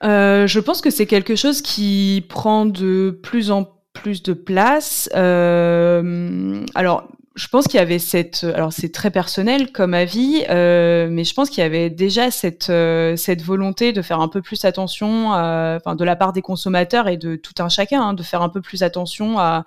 Euh, 0.05 0.47
Je 0.47 0.61
pense 0.61 0.81
que 0.81 0.91
c'est 0.91 1.07
quelque 1.07 1.37
chose 1.37 1.63
qui 1.63 2.25
prend 2.29 2.67
de 2.67 3.19
plus 3.23 3.51
en 3.51 3.69
plus 3.93 4.23
de 4.23 4.33
place. 4.33 5.09
Euh, 5.15 6.65
alors, 6.75 7.09
je 7.35 7.49
pense 7.49 7.67
qu'il 7.67 7.79
y 7.79 7.81
avait 7.81 7.99
cette, 7.99 8.45
alors 8.45 8.73
c'est 8.73 8.93
très 8.93 9.11
personnel 9.11 9.73
comme 9.73 9.95
avis, 9.95 10.45
euh, 10.51 11.09
mais 11.11 11.25
je 11.25 11.35
pense 11.35 11.51
qu'il 11.51 11.63
y 11.63 11.67
avait 11.67 11.91
déjà 11.91 12.31
cette 12.31 12.71
euh, 12.71 13.17
cette 13.17 13.43
volonté 13.43 13.93
de 13.93 14.03
faire 14.03 14.21
un 14.21 14.29
peu 14.29 14.43
plus 14.43 14.65
attention, 14.65 15.31
enfin 15.31 15.95
de 15.95 16.05
la 16.05 16.17
part 16.17 16.33
des 16.33 16.43
consommateurs 16.43 17.09
et 17.09 17.17
de 17.17 17.37
tout 17.37 17.55
un 17.61 17.69
chacun, 17.69 18.03
hein, 18.03 18.15
de 18.15 18.23
faire 18.23 18.43
un 18.43 18.49
peu 18.49 18.61
plus 18.61 18.83
attention 18.83 19.39
à 19.39 19.65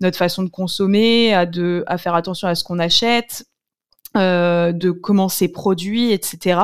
notre 0.00 0.18
façon 0.18 0.42
de 0.42 0.50
consommer, 0.50 1.34
à 1.34 1.46
de 1.46 1.84
à 1.86 1.98
faire 1.98 2.14
attention 2.14 2.48
à 2.48 2.54
ce 2.54 2.64
qu'on 2.64 2.78
achète, 2.78 3.46
euh, 4.16 4.72
de 4.72 4.90
comment 4.90 5.28
c'est 5.28 5.48
produit, 5.48 6.12
etc. 6.12 6.60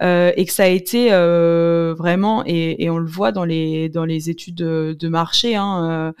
Euh, 0.00 0.32
et 0.36 0.46
que 0.46 0.52
ça 0.52 0.64
a 0.64 0.68
été 0.68 1.12
euh, 1.12 1.94
vraiment, 1.96 2.42
et, 2.46 2.82
et, 2.84 2.90
on 2.90 2.98
le 2.98 3.06
voit 3.06 3.30
dans 3.32 3.44
les 3.44 3.88
dans 3.88 4.04
les 4.04 4.30
études 4.30 4.54
de, 4.54 5.08
marché 5.08 5.54
hein, 5.54 6.14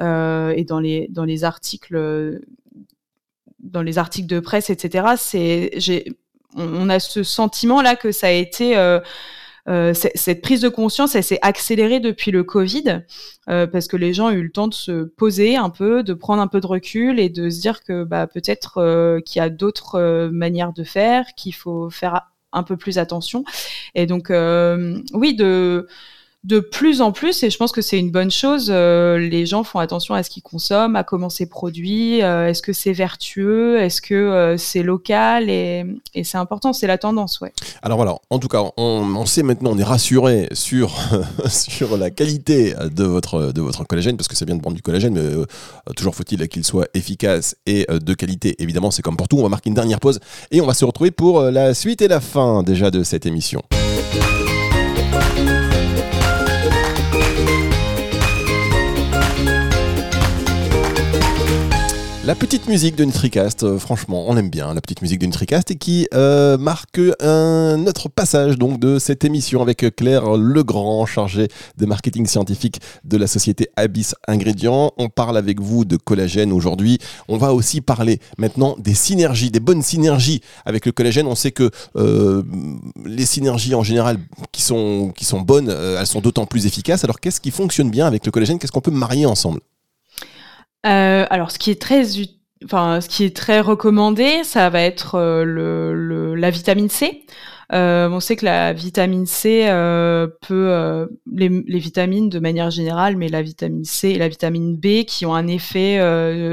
euh, 0.00 0.54
et 0.56 0.64
dans 0.64 0.80
les 0.80 1.08
dans 1.10 1.24
les 1.24 1.44
articles 1.44 2.40
dans 3.76 3.82
les 3.82 3.98
articles 3.98 4.26
de 4.26 4.40
presse, 4.40 4.70
etc. 4.70 5.06
C'est, 5.18 5.70
j'ai, 5.76 6.16
on, 6.56 6.88
a 6.88 6.98
ce 6.98 7.22
sentiment 7.22 7.82
là 7.82 7.94
que 7.94 8.10
ça 8.10 8.28
a 8.28 8.30
été 8.30 8.74
euh, 8.74 9.00
euh, 9.68 9.92
cette 9.92 10.40
prise 10.40 10.62
de 10.62 10.70
conscience, 10.70 11.14
elle 11.14 11.24
s'est 11.24 11.40
accélérée 11.42 12.00
depuis 12.00 12.30
le 12.30 12.42
Covid, 12.42 13.02
euh, 13.50 13.66
parce 13.66 13.86
que 13.86 13.98
les 13.98 14.14
gens 14.14 14.28
ont 14.28 14.30
eu 14.30 14.42
le 14.42 14.50
temps 14.50 14.68
de 14.68 14.72
se 14.72 15.04
poser 15.04 15.56
un 15.56 15.68
peu, 15.68 16.02
de 16.02 16.14
prendre 16.14 16.40
un 16.40 16.46
peu 16.46 16.60
de 16.60 16.66
recul 16.66 17.20
et 17.20 17.28
de 17.28 17.50
se 17.50 17.60
dire 17.60 17.84
que 17.84 18.02
bah, 18.04 18.26
peut-être 18.26 19.20
qu'il 19.26 19.40
y 19.40 19.42
a 19.42 19.50
d'autres 19.50 20.30
manières 20.32 20.72
de 20.72 20.82
faire, 20.82 21.26
qu'il 21.36 21.54
faut 21.54 21.90
faire 21.90 22.22
un 22.52 22.62
peu 22.62 22.78
plus 22.78 22.96
attention. 22.96 23.44
Et 23.94 24.06
donc, 24.06 24.30
oui, 25.12 25.34
de 25.34 25.86
de 26.46 26.60
plus 26.60 27.00
en 27.00 27.10
plus, 27.10 27.42
et 27.42 27.50
je 27.50 27.56
pense 27.56 27.72
que 27.72 27.82
c'est 27.82 27.98
une 27.98 28.12
bonne 28.12 28.30
chose, 28.30 28.68
euh, 28.70 29.18
les 29.18 29.46
gens 29.46 29.64
font 29.64 29.80
attention 29.80 30.14
à 30.14 30.22
ce 30.22 30.30
qu'ils 30.30 30.44
consomment, 30.44 30.94
à 30.94 31.02
comment 31.02 31.28
c'est 31.28 31.46
produit, 31.46 32.22
euh, 32.22 32.48
est-ce 32.48 32.62
que 32.62 32.72
c'est 32.72 32.92
vertueux, 32.92 33.80
est-ce 33.80 34.00
que 34.00 34.14
euh, 34.14 34.56
c'est 34.56 34.84
local, 34.84 35.50
et, 35.50 35.84
c'est 36.22 36.38
important, 36.38 36.72
c'est 36.72 36.86
la 36.86 36.98
tendance, 36.98 37.40
ouais. 37.40 37.52
Alors 37.82 37.96
voilà, 37.96 38.14
en 38.30 38.38
tout 38.38 38.46
cas, 38.46 38.62
on, 38.76 39.26
sait 39.26 39.42
maintenant, 39.42 39.72
on 39.72 39.78
est 39.78 39.84
rassuré 39.84 40.48
sur, 40.52 40.96
sur 41.48 41.96
la 41.96 42.10
qualité 42.10 42.74
de 42.94 43.02
votre, 43.02 43.52
de 43.52 43.60
votre 43.60 43.82
collagène, 43.82 44.16
parce 44.16 44.28
que 44.28 44.36
c'est 44.36 44.44
bien 44.46 44.54
de 44.54 44.60
prendre 44.60 44.76
du 44.76 44.82
collagène, 44.82 45.14
mais 45.14 45.44
toujours 45.96 46.14
faut-il 46.14 46.46
qu'il 46.48 46.64
soit 46.64 46.86
efficace 46.94 47.56
et 47.66 47.86
de 47.88 48.14
qualité. 48.14 48.54
Évidemment, 48.62 48.92
c'est 48.92 49.02
comme 49.02 49.16
pour 49.16 49.26
tout, 49.26 49.38
on 49.38 49.42
va 49.42 49.48
marquer 49.48 49.70
une 49.70 49.74
dernière 49.74 49.98
pause, 49.98 50.20
et 50.52 50.60
on 50.60 50.66
va 50.66 50.74
se 50.74 50.84
retrouver 50.84 51.10
pour 51.10 51.42
la 51.42 51.74
suite 51.74 52.02
et 52.02 52.08
la 52.08 52.20
fin 52.20 52.62
déjà 52.62 52.92
de 52.92 53.02
cette 53.02 53.26
émission. 53.26 53.62
La 62.26 62.34
petite 62.34 62.66
musique 62.66 62.96
de 62.96 63.04
NutriCast, 63.04 63.62
euh, 63.62 63.78
franchement, 63.78 64.24
on 64.26 64.36
aime 64.36 64.50
bien 64.50 64.74
la 64.74 64.80
petite 64.80 65.00
musique 65.00 65.20
de 65.20 65.26
NutriCast 65.26 65.70
et 65.70 65.76
qui 65.76 66.08
euh, 66.12 66.58
marque 66.58 67.00
un 67.20 67.86
autre 67.86 68.08
passage 68.08 68.58
donc 68.58 68.80
de 68.80 68.98
cette 68.98 69.24
émission 69.24 69.62
avec 69.62 69.94
Claire 69.94 70.36
Legrand, 70.36 71.06
chargée 71.06 71.46
de 71.76 71.86
marketing 71.86 72.26
scientifique 72.26 72.80
de 73.04 73.16
la 73.16 73.28
société 73.28 73.68
Abyss 73.76 74.16
Ingrédients. 74.26 74.90
On 74.98 75.08
parle 75.08 75.36
avec 75.36 75.60
vous 75.60 75.84
de 75.84 75.96
collagène 75.96 76.52
aujourd'hui. 76.52 76.98
On 77.28 77.38
va 77.38 77.54
aussi 77.54 77.80
parler 77.80 78.18
maintenant 78.38 78.74
des 78.76 78.94
synergies, 78.94 79.52
des 79.52 79.60
bonnes 79.60 79.82
synergies 79.82 80.40
avec 80.64 80.84
le 80.84 80.90
collagène. 80.90 81.28
On 81.28 81.36
sait 81.36 81.52
que 81.52 81.70
euh, 81.94 82.42
les 83.04 83.24
synergies 83.24 83.76
en 83.76 83.84
général 83.84 84.18
qui 84.50 84.62
sont, 84.62 85.12
qui 85.14 85.24
sont 85.24 85.42
bonnes, 85.42 85.68
elles 85.70 86.08
sont 86.08 86.20
d'autant 86.20 86.46
plus 86.46 86.66
efficaces. 86.66 87.04
Alors 87.04 87.20
qu'est-ce 87.20 87.40
qui 87.40 87.52
fonctionne 87.52 87.88
bien 87.88 88.04
avec 88.04 88.26
le 88.26 88.32
collagène? 88.32 88.58
Qu'est-ce 88.58 88.72
qu'on 88.72 88.80
peut 88.80 88.90
marier 88.90 89.26
ensemble? 89.26 89.60
Euh, 90.86 91.26
alors, 91.30 91.50
ce 91.50 91.58
qui 91.58 91.70
est 91.70 91.80
très 91.80 92.04
Enfin, 92.64 93.02
ce 93.02 93.08
qui 93.08 93.24
est 93.24 93.36
très 93.36 93.60
recommandé, 93.60 94.42
ça 94.42 94.70
va 94.70 94.80
être 94.80 95.16
euh, 95.16 95.44
le, 95.44 96.34
la 96.34 96.48
vitamine 96.50 96.88
C. 96.88 97.26
Euh, 97.72 98.08
on 98.08 98.18
sait 98.18 98.34
que 98.34 98.46
la 98.46 98.72
vitamine 98.72 99.26
C 99.26 99.66
peut, 100.40 101.08
les, 101.30 101.48
les, 101.48 101.78
vitamines 101.78 102.30
de 102.30 102.38
manière 102.38 102.70
générale, 102.70 103.16
mais 103.16 103.28
la 103.28 103.42
vitamine 103.42 103.84
C 103.84 104.10
et 104.10 104.18
la 104.18 104.28
vitamine 104.28 104.76
B 104.76 105.04
qui 105.04 105.26
ont 105.26 105.34
un 105.34 105.48
effet 105.48 105.98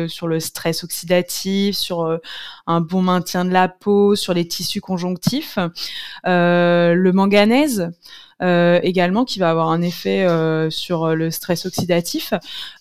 sur 0.10 0.28
le 0.28 0.40
stress 0.40 0.84
oxydatif, 0.84 1.78
sur 1.78 2.20
un 2.68 2.82
bon 2.82 3.02
maintien 3.02 3.46
de 3.46 3.52
la 3.52 3.70
peau, 3.70 4.16
sur 4.16 4.34
les 4.34 4.48
tissus 4.48 4.82
conjonctifs. 4.82 5.58
le 6.26 7.12
manganèse, 7.12 7.92
également 8.44 9.26
qui 9.26 9.40
va 9.40 9.50
avoir 9.50 9.70
un 9.70 9.82
effet 9.82 10.26
euh, 10.26 10.70
sur 10.70 11.16
le 11.16 11.32
stress 11.32 11.66
oxydatif 11.66 12.34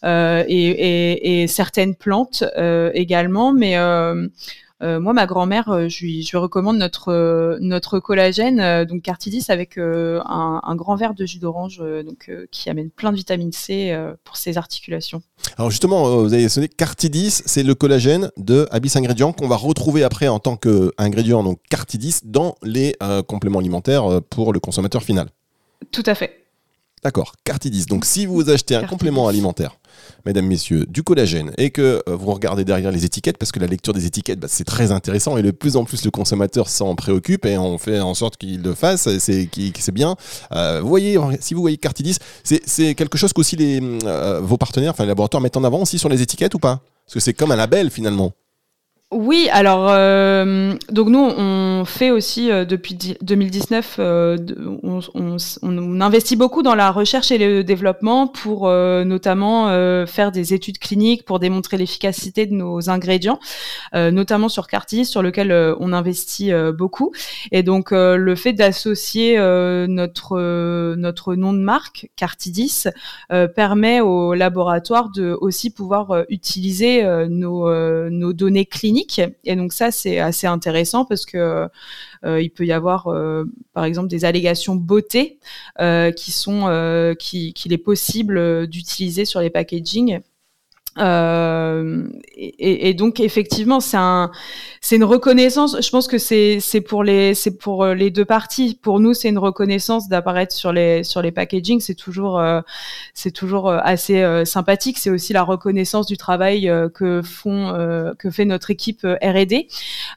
euh, 0.05 0.45
et, 0.49 1.47
certaines 1.49 1.95
plantes 1.95 2.45
également, 2.95 3.53
mais 3.53 3.77
moi, 4.81 5.13
ma 5.13 5.27
grand-mère, 5.27 5.89
je 5.89 6.05
lui, 6.05 6.29
recommande 6.35 6.77
notre 6.77 7.59
notre 7.61 8.01
collagène, 8.01 8.85
donc 8.85 9.03
Cartidis 9.03 9.47
avec 9.49 9.79
un, 9.79 10.61
un, 10.63 10.77
grand 10.77 10.97
verre 10.97 11.15
de 11.15 11.27
jus 11.27 11.39
d'orange, 11.39 11.83
donc 12.05 12.31
qui 12.51 12.71
amène 12.71 12.91
plein 12.91 13.11
de 13.11 13.17
vitamine 13.17 13.53
C 13.53 13.97
pour 14.25 14.37
ses 14.37 14.59
articulations. 14.59 15.23
Alors 15.59 15.71
justement, 15.71 16.23
vous 16.23 16.33
avez 16.33 16.49
sonné 16.49 16.69
Cartidis, 16.69 17.43
c'est 17.47 17.63
le 17.63 17.75
collagène 17.75 18.31
de 18.37 18.69
Abyss 18.71 18.97
Ingrédients 18.97 19.33
qu'on 19.33 19.49
va 19.49 19.57
retrouver 19.57 20.05
après 20.05 20.29
en 20.29 20.39
tant 20.39 20.57
qu'ingrédient, 20.57 21.43
donc 21.43 21.59
Cartidis, 21.69 22.21
dans 22.25 22.55
les 22.63 22.97
compléments 23.27 23.59
alimentaires 23.59 24.21
pour 24.31 24.53
le 24.53 24.61
consommateur 24.61 25.03
final. 25.03 25.29
Tout 25.91 26.05
à 26.07 26.15
fait. 26.15 26.43
D'accord, 27.03 27.35
Cartidis. 27.43 27.87
Donc 27.87 28.05
si 28.05 28.27
vous 28.27 28.49
achetez 28.49 28.77
un 28.77 28.85
complément 28.85 29.27
alimentaire, 29.27 29.77
mesdames, 30.25 30.47
messieurs, 30.47 30.87
du 30.89 31.03
collagène, 31.03 31.51
et 31.59 31.71
que 31.71 32.01
euh, 32.09 32.15
vous 32.15 32.33
regardez 32.33 32.65
derrière 32.65 32.93
les 32.93 33.05
étiquettes, 33.05 33.39
parce 33.39 33.51
que 33.51 33.59
la 33.59 33.67
lecture 33.67 33.93
des 33.93 34.07
étiquettes, 34.07 34.39
bah, 34.39 34.47
c'est 34.49 34.63
très 34.63 34.93
intéressant, 34.93 35.37
et 35.37 35.43
de 35.43 35.51
plus 35.51 35.77
en 35.77 35.85
plus 35.85 36.05
le 36.05 36.13
consommateur 36.13 36.69
s'en 36.69 36.95
préoccupe, 36.95 37.45
et 37.45 37.59
on 37.59 37.77
fait 37.77 37.99
en 37.99 38.15
sorte 38.15 38.37
qu'il 38.37 38.63
le 38.63 38.75
fasse, 38.75 39.09
c'est 39.19 39.91
bien. 39.93 40.15
Euh, 40.53 40.81
vous 40.81 40.89
voyez, 40.89 41.19
si 41.41 41.55
vous 41.55 41.61
voyez 41.61 41.77
Cartidis, 41.77 42.19
c'est 42.45 42.95
quelque 42.95 43.19
chose 43.19 43.33
qu'aussi 43.33 43.57
euh, 43.61 44.41
vos 44.41 44.57
partenaires, 44.57 44.93
enfin 44.93 45.03
les 45.03 45.09
laboratoires 45.09 45.41
mettent 45.41 45.57
en 45.57 45.65
avant 45.65 45.83
aussi 45.83 45.99
sur 45.99 46.09
les 46.09 46.23
étiquettes 46.23 46.55
ou 46.55 46.61
pas? 46.61 46.83
Parce 47.05 47.15
que 47.15 47.21
c'est 47.21 47.35
comme 47.35 47.51
un 47.51 47.57
label 47.57 47.91
finalement. 47.91 48.33
Oui, 49.13 49.49
alors 49.53 49.89
euh, 49.91 50.75
donc 50.91 51.09
nous 51.09 51.19
on 51.19 51.85
fait 51.85 52.11
aussi 52.11 52.51
euh, 52.51 52.65
depuis 52.65 52.97
2019, 53.21 53.97
euh, 53.99 54.39
on, 54.83 55.01
on, 55.15 55.37
on, 55.63 56.01
investit 56.01 56.35
beaucoup 56.35 56.63
dans 56.63 56.75
la 56.75 56.91
recherche 56.91 57.31
et 57.31 57.37
le 57.37 57.63
développement 57.63 58.27
pour 58.27 58.69
notamment 58.71 59.67
faire 60.07 60.33
des 60.33 60.55
études 60.55 60.79
cliniques 60.79 61.25
pour 61.25 61.39
démontrer 61.39 61.77
l'efficacité 61.77 62.47
de 62.47 62.55
nos 62.55 62.89
ingrédients, 62.89 63.39
notamment 63.93 64.49
sur 64.49 64.67
Cartis 64.67 65.05
sur 65.05 65.23
lequel 65.23 65.53
on 65.79 65.93
investit 65.93 66.51
beaucoup. 66.77 67.13
Et 67.51 67.63
donc 67.63 67.91
le 67.93 68.35
fait 68.35 68.53
d'associer 68.53 69.37
notre 69.89 70.95
notre 70.97 71.35
nom 71.35 71.53
de 71.53 71.59
marque 71.59 72.11
Cartidis 72.17 72.85
permet 73.55 74.01
au 74.01 74.35
laboratoire 74.35 75.11
de 75.11 75.37
aussi 75.41 75.71
pouvoir 75.71 76.25
utiliser 76.29 77.05
nos 77.29 77.71
nos 78.11 78.33
données 78.33 78.67
cliniques 78.67 79.02
et 79.45 79.57
donc 79.57 79.73
ça, 79.73 79.91
c'est 79.91 80.19
assez 80.19 80.47
intéressant 80.47 81.05
parce 81.05 81.27
que 81.27 81.69
euh, 82.25 82.41
il 82.41 82.51
peut 82.51 82.65
y 82.65 82.73
avoir, 82.73 83.09
euh, 83.09 83.45
par 83.73 83.85
exemple, 83.85 84.09
des 84.09 84.25
allégations 84.25 84.77
beauté 84.77 85.39
euh, 85.81 86.13
qui 86.13 86.31
sont 86.33 87.15
qu'il 87.19 87.73
est 87.73 87.79
possible 87.79 88.67
d'utiliser 88.67 89.25
sur 89.25 89.41
les 89.41 89.51
packaging 89.51 90.21
euh, 90.99 92.07
et, 92.37 92.93
donc 92.95 93.21
effectivement, 93.21 93.81
c'est 93.81 93.97
un, 93.97 94.31
c'est 94.81 94.97
une 94.97 95.05
reconnaissance. 95.05 95.81
Je 95.81 95.91
pense 95.91 96.07
que 96.07 96.19
c'est, 96.19 96.61
c'est 96.61 96.81
pour 96.81 97.03
les, 97.03 97.35
c'est 97.35 97.57
pour 97.57 97.85
euh, 97.85 97.95
les 97.95 98.11
deux 98.11 98.25
parties. 98.25 98.79
Pour 98.81 99.01
nous, 99.01 99.15
c'est 99.15 99.29
une 99.29 99.39
reconnaissance 99.39 100.09
d'apparaître 100.09 100.55
sur 100.55 100.73
les, 100.73 101.03
sur 101.03 101.23
les 101.23 101.33
packaging. 101.33 101.81
C'est 101.81 101.95
toujours, 101.95 102.39
euh, 102.39 102.61
c'est 103.15 103.31
toujours 103.31 103.71
assez 103.71 104.45
sympathique. 104.45 104.99
C'est 104.99 105.11
aussi 105.11 105.33
la 105.33 105.43
reconnaissance 105.43 106.07
du 106.07 106.17
travail 106.17 106.71
que 106.95 107.23
font, 107.23 108.15
que 108.19 108.31
fait 108.31 108.45
notre 108.45 108.71
équipe 108.71 109.03
R&D. 109.05 109.69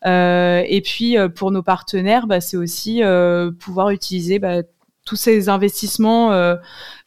et 0.05 0.81
puis 0.83 1.15
pour 1.35 1.51
nos 1.51 1.63
partenaires, 1.63 2.27
bah, 2.27 2.41
c'est 2.41 2.57
aussi 2.57 3.01
pouvoir 3.59 3.89
utiliser 3.91 4.39
bah, 4.39 4.61
tous 5.05 5.15
ces 5.15 5.49
investissements, 5.49 6.31
euh, 6.31 6.55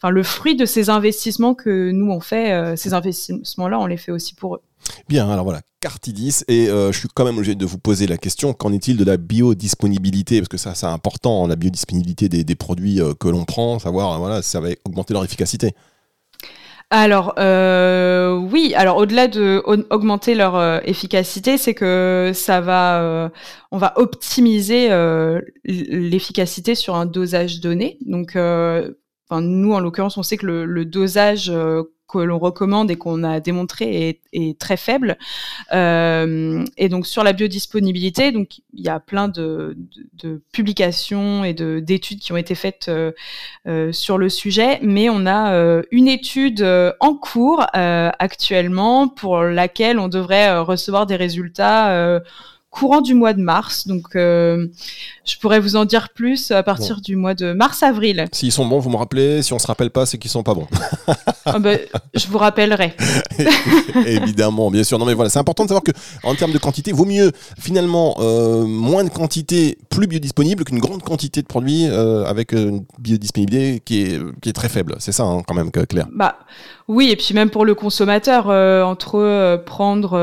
le 0.09 0.23
fruit 0.23 0.57
de 0.57 0.65
ces 0.65 0.89
investissements 0.89 1.55
que 1.55 1.91
nous 1.91 2.11
on 2.11 2.21
fait, 2.21 2.53
euh, 2.53 2.77
ces 2.77 2.95
investissements-là, 2.95 3.79
on 3.79 3.87
les 3.87 3.97
fait 3.97 4.13
aussi 4.13 4.35
pour 4.35 4.55
eux. 4.55 4.63
Bien, 5.09 5.29
alors 5.29 5.45
voilà, 5.45 5.61
Cartidis, 5.81 6.45
et 6.47 6.69
euh, 6.69 6.93
je 6.93 6.99
suis 6.99 7.09
quand 7.13 7.25
même 7.25 7.37
obligé 7.37 7.57
de 7.57 7.67
vous 7.67 7.79
poser 7.79 8.07
la 8.07 8.17
question, 8.17 8.55
qu'en 8.55 8.73
est-il 8.73 8.97
de 8.97 9.05
la 9.05 9.17
biodisponibilité? 9.17 10.41
Parce 10.41 10.49
que 10.49 10.57
ça, 10.57 10.75
c'est 10.75 10.87
important, 10.87 11.47
la 11.49 11.57
biodisponibilité 11.57 12.29
des, 12.29 12.45
des 12.45 12.55
produits 12.55 13.01
que 13.19 13.29
l'on 13.29 13.45
prend, 13.45 13.79
savoir, 13.81 14.19
voilà, 14.21 14.41
ça 14.43 14.61
va 14.61 14.69
augmenter 14.85 15.13
leur 15.13 15.25
efficacité. 15.25 15.75
Alors 16.91 17.35
euh, 17.39 18.35
oui, 18.35 18.73
alors 18.75 18.97
au-delà 18.97 19.29
de 19.29 19.63
augmenter 19.91 20.35
leur 20.35 20.57
euh, 20.57 20.79
efficacité, 20.85 21.59
c'est 21.59 21.75
que 21.75 22.31
ça 22.35 22.63
va, 22.63 23.03
euh, 23.03 23.29
on 23.71 23.77
va 23.77 23.93
optimiser 23.97 24.89
l'efficacité 25.65 26.75
sur 26.75 26.95
un 26.95 27.05
dosage 27.05 27.61
donné. 27.61 27.99
Donc, 28.07 28.39
enfin, 29.29 29.41
nous 29.43 29.73
en 29.73 29.81
l'occurrence, 29.81 30.17
on 30.17 30.23
sait 30.23 30.37
que 30.37 30.47
le, 30.47 30.85
dosage 30.85 31.53
que 32.09 32.19
l'on 32.19 32.39
recommande 32.39 32.91
et 32.91 32.97
qu'on 32.97 33.23
a 33.23 33.39
démontré 33.39 34.19
est, 34.33 34.59
très 34.59 34.77
faible. 34.77 35.19
Euh, 35.73 36.65
et 36.77 36.89
donc 36.89 37.07
sur 37.07 37.23
la 37.23 37.33
biodisponibilité, 37.33 38.33
donc 38.33 38.61
il 38.73 38.85
y 38.85 38.89
a 38.89 38.99
plein 38.99 39.29
de, 39.29 39.77
publications 40.53 41.45
et 41.45 41.53
d'études 41.53 42.21
qui 42.21 42.33
ont 42.33 42.37
été 42.37 42.55
faites 42.55 42.87
euh, 42.89 43.13
euh, 43.67 43.93
sur 43.93 44.17
le 44.19 44.29
sujet, 44.31 44.79
mais 44.83 45.11
on 45.11 45.27
a 45.27 45.83
une 45.91 46.09
étude 46.09 46.67
en 47.01 47.15
cours 47.15 47.67
actuellement 47.73 49.09
pour 49.09 49.43
laquelle 49.43 49.99
on 49.99 50.09
devrait 50.09 50.59
recevoir 50.61 51.07
des 51.07 51.17
résultats 51.17 52.21
courant 52.79 53.01
du 53.01 53.15
mois 53.15 53.33
de 53.33 53.43
mars. 53.43 53.87
Donc, 53.87 54.15
euh, 54.15 54.67
je 55.25 55.37
pourrais 55.39 55.61
vous 55.61 55.77
en 55.77 55.85
dire 55.85 56.09
plus 56.11 56.51
à 56.51 56.63
partir 56.63 57.01
du 57.01 57.17
mois 57.17 57.35
de 57.35 57.53
mars-avril. 57.53 58.27
S'ils 58.33 58.53
sont 58.53 58.67
bons, 58.67 58.79
vous 58.79 58.91
me 58.91 58.97
rappelez. 58.97 59.43
Si 59.43 59.53
on 59.53 59.59
se 59.59 59.67
rappelle 59.67 59.91
pas, 59.91 60.07
c'est 60.07 60.19
qu'ils 60.19 60.31
sont 60.31 60.43
pas 60.43 60.55
bons. 60.55 60.69
Ah 61.45 61.59
ben, 61.59 61.79
je 62.15 62.27
vous 62.27 62.39
rappellerai. 62.39 62.95
Évidemment, 64.07 64.71
bien 64.71 64.85
sûr. 64.85 64.99
Non, 64.99 65.07
mais 65.07 65.15
voilà, 65.15 65.31
c'est 65.31 65.39
important 65.39 65.65
de 65.65 65.69
savoir 65.69 65.83
que 65.83 65.93
en 66.23 66.35
termes 66.35 66.53
de 66.53 66.59
quantité, 66.59 66.93
vaut 66.93 67.07
mieux 67.07 67.33
finalement 67.59 68.17
euh, 68.19 68.65
moins 68.67 69.03
de 69.05 69.09
quantité 69.09 69.79
plus 69.89 70.07
biodisponible 70.07 70.65
qu'une 70.65 70.79
grande 70.79 71.03
quantité 71.03 71.43
de 71.43 71.47
produits 71.47 71.87
euh, 71.87 72.25
avec 72.25 72.53
une 72.53 72.85
biodisponibilité 72.99 73.81
qui 73.85 74.03
est, 74.03 74.21
qui 74.43 74.51
est 74.51 74.53
très 74.53 74.69
faible. 74.69 74.97
C'est 74.99 75.13
ça, 75.13 75.25
hein, 75.25 75.43
quand 75.47 75.55
même, 75.55 75.71
Claire. 75.71 76.09
Bah 76.13 76.37
oui, 76.89 77.11
et 77.11 77.17
puis 77.17 77.35
même 77.35 77.51
pour 77.51 77.65
le 77.65 77.75
consommateur, 77.75 78.49
entre 78.49 79.63
prendre 79.65 80.17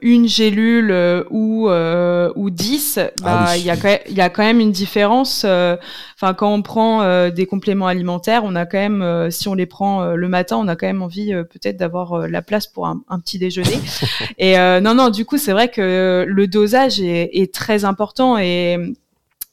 une 0.00 0.26
gélule 0.26 1.24
ou 1.30 1.50
euh, 1.68 2.32
ou 2.36 2.50
10, 2.50 2.98
ah 2.98 3.10
bah, 3.22 3.56
il 3.56 3.64
y, 3.64 3.70
a 3.70 3.76
quand 3.76 3.88
même, 3.88 3.98
y 4.08 4.20
a 4.20 4.30
quand 4.30 4.42
même 4.42 4.60
une 4.60 4.72
différence. 4.72 5.42
Euh, 5.44 5.76
enfin, 6.14 6.34
quand 6.34 6.52
on 6.52 6.62
prend 6.62 7.02
euh, 7.02 7.30
des 7.30 7.46
compléments 7.46 7.86
alimentaires, 7.86 8.42
on 8.44 8.54
a 8.54 8.66
quand 8.66 8.78
même, 8.78 9.30
si 9.30 9.48
on 9.48 9.54
les 9.54 9.66
prend 9.66 10.14
le 10.14 10.28
matin, 10.28 10.56
on 10.56 10.68
a 10.68 10.76
quand 10.76 10.86
même 10.86 11.02
envie 11.02 11.32
peut-être 11.50 11.76
d'avoir 11.76 12.28
la 12.28 12.42
place 12.42 12.66
pour 12.66 12.86
un, 12.86 13.00
petit 13.20 13.38
déjeuner. 13.38 13.80
et 14.38 14.56
non, 14.80 14.94
non, 14.94 15.10
du 15.10 15.24
coup, 15.24 15.38
c'est 15.38 15.52
vrai 15.52 15.68
que 15.68 16.24
le 16.26 16.46
dosage 16.46 17.00
est, 17.00 17.30
est 17.32 17.52
très 17.52 17.84
important 17.84 18.38
et, 18.38 18.76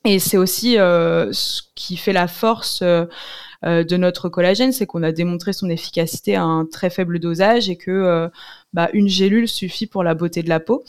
et 0.05 0.19
c'est 0.19 0.37
aussi 0.37 0.75
ce 0.75 1.61
qui 1.75 1.97
fait 1.97 2.13
la 2.13 2.27
force. 2.27 2.83
De 3.63 3.97
notre 3.97 4.29
collagène, 4.29 4.71
c'est 4.71 4.85
qu'on 4.85 5.03
a 5.03 5.11
démontré 5.11 5.53
son 5.53 5.69
efficacité 5.69 6.35
à 6.35 6.43
un 6.43 6.65
très 6.65 6.89
faible 6.89 7.19
dosage 7.19 7.69
et 7.69 7.75
que 7.75 8.29
bah, 8.73 8.89
une 8.93 9.07
gélule 9.07 9.47
suffit 9.47 9.87
pour 9.87 10.03
la 10.03 10.13
beauté 10.13 10.43
de 10.43 10.49
la 10.49 10.59
peau. 10.59 10.83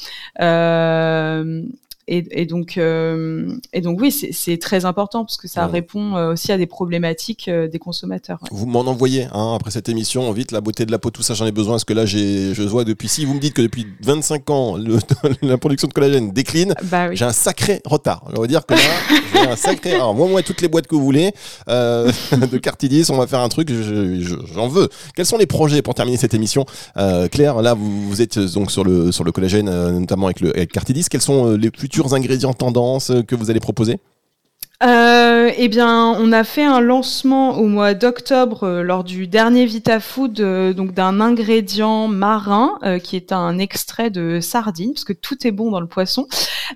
Euh, 2.09 2.23
et, 2.31 2.47
donc, 2.47 2.79
euh, 2.79 3.53
et 3.73 3.81
donc 3.81 4.01
oui, 4.01 4.11
c'est 4.11 4.59
très 4.59 4.85
important 4.85 5.25
parce 5.25 5.37
que 5.37 5.49
ça 5.49 5.66
répond 5.66 6.16
euh, 6.16 6.33
aussi 6.33 6.53
à 6.53 6.59
des 6.59 6.66
problématiques 6.66 7.51
des 7.51 7.79
consommateurs. 7.79 8.40
Vous 8.51 8.66
m'en 8.66 8.81
envoyez 8.81 9.27
hein, 9.33 9.55
après 9.55 9.71
cette 9.71 9.88
émission, 9.88 10.31
vite 10.33 10.53
la 10.53 10.61
beauté 10.61 10.87
de 10.87 10.90
la 10.90 10.99
peau, 10.99 11.11
tout 11.11 11.23
ça, 11.23 11.35
j'en 11.35 11.47
ai 11.47 11.53
besoin 11.53 11.75
parce 11.75 11.85
que 11.85 11.94
là, 11.94 12.07
je 12.07 12.62
vois 12.62 12.85
depuis. 12.85 13.09
Si 13.09 13.25
vous 13.25 13.35
me 13.35 13.40
dites 13.40 13.55
que 13.55 13.62
depuis 13.62 13.87
25 14.03 14.51
ans, 14.51 14.77
la 15.42 15.59
production 15.59 15.88
de 15.88 15.92
collagène 15.92 16.33
décline, 16.33 16.75
bah 16.85 17.14
j'ai 17.14 17.25
un 17.25 17.33
sacré 17.33 17.81
retard. 17.85 18.25
On 18.35 18.40
va 18.40 18.47
dire 18.47 18.64
que 18.66 18.75
là, 18.75 18.81
j'ai 19.33 19.49
un 19.49 19.57
sacré. 19.57 19.94
Alors, 19.94 20.14
moi, 20.14 20.29
moi, 20.29 20.42
toutes 20.42 20.61
les 20.61 20.68
boîtes 20.68 20.87
que 20.87 20.94
vous 20.94 21.05
voulez 21.05 21.33
de 21.68 22.59
Cartidis, 22.59 23.07
on 23.11 23.16
va 23.16 23.27
faire 23.27 23.40
un 23.40 23.49
truc, 23.49 23.71
j'en 24.55 24.68
veux. 24.68 24.88
Quels 25.14 25.27
sont 25.27 25.38
les 25.38 25.47
projets 25.47 25.83
pour 25.83 25.94
terminer 25.94 26.16
cette 26.16 26.35
émission 26.35 26.64
Claire, 27.31 27.62
là, 27.62 27.75
vous, 27.75 28.23
êtes 28.23 28.38
donc 28.38 28.71
sur 28.71 28.85
le, 28.85 29.12
sur 29.12 29.25
le 29.25 29.33
collagène, 29.33 29.71
notamment 29.99 30.27
avec, 30.27 30.40
le, 30.40 30.51
avec 30.51 30.73
Cartidis. 30.73 31.07
Quels 31.11 31.21
sont 31.21 31.57
les 31.57 31.71
futurs 31.77 31.97
ingrédients 32.14 32.54
tendance 32.54 33.11
euh, 33.11 33.22
que 33.22 33.34
vous 33.34 33.50
allez 33.50 33.61
proposer? 33.61 33.98
Euh, 34.80 35.50
eh 35.56 35.66
bien, 35.66 36.14
on 36.20 36.30
a 36.30 36.44
fait 36.44 36.62
un 36.62 36.80
lancement 36.80 37.58
au 37.58 37.66
mois 37.66 37.94
d'octobre 37.94 38.62
euh, 38.62 38.82
lors 38.82 39.02
du 39.02 39.26
dernier 39.26 39.66
VitaFood, 39.66 40.40
donc 40.72 40.92
d'un 40.94 41.20
ingrédient 41.20 42.06
marin 42.06 42.78
qui 43.02 43.16
est 43.16 43.32
un 43.32 43.58
extrait 43.58 44.10
de 44.10 44.38
sardine, 44.40 44.92
parce 44.92 45.02
que 45.02 45.12
tout 45.12 45.46
est 45.46 45.50
bon 45.50 45.72
dans 45.72 45.80
le 45.80 45.88
poisson, 45.88 46.28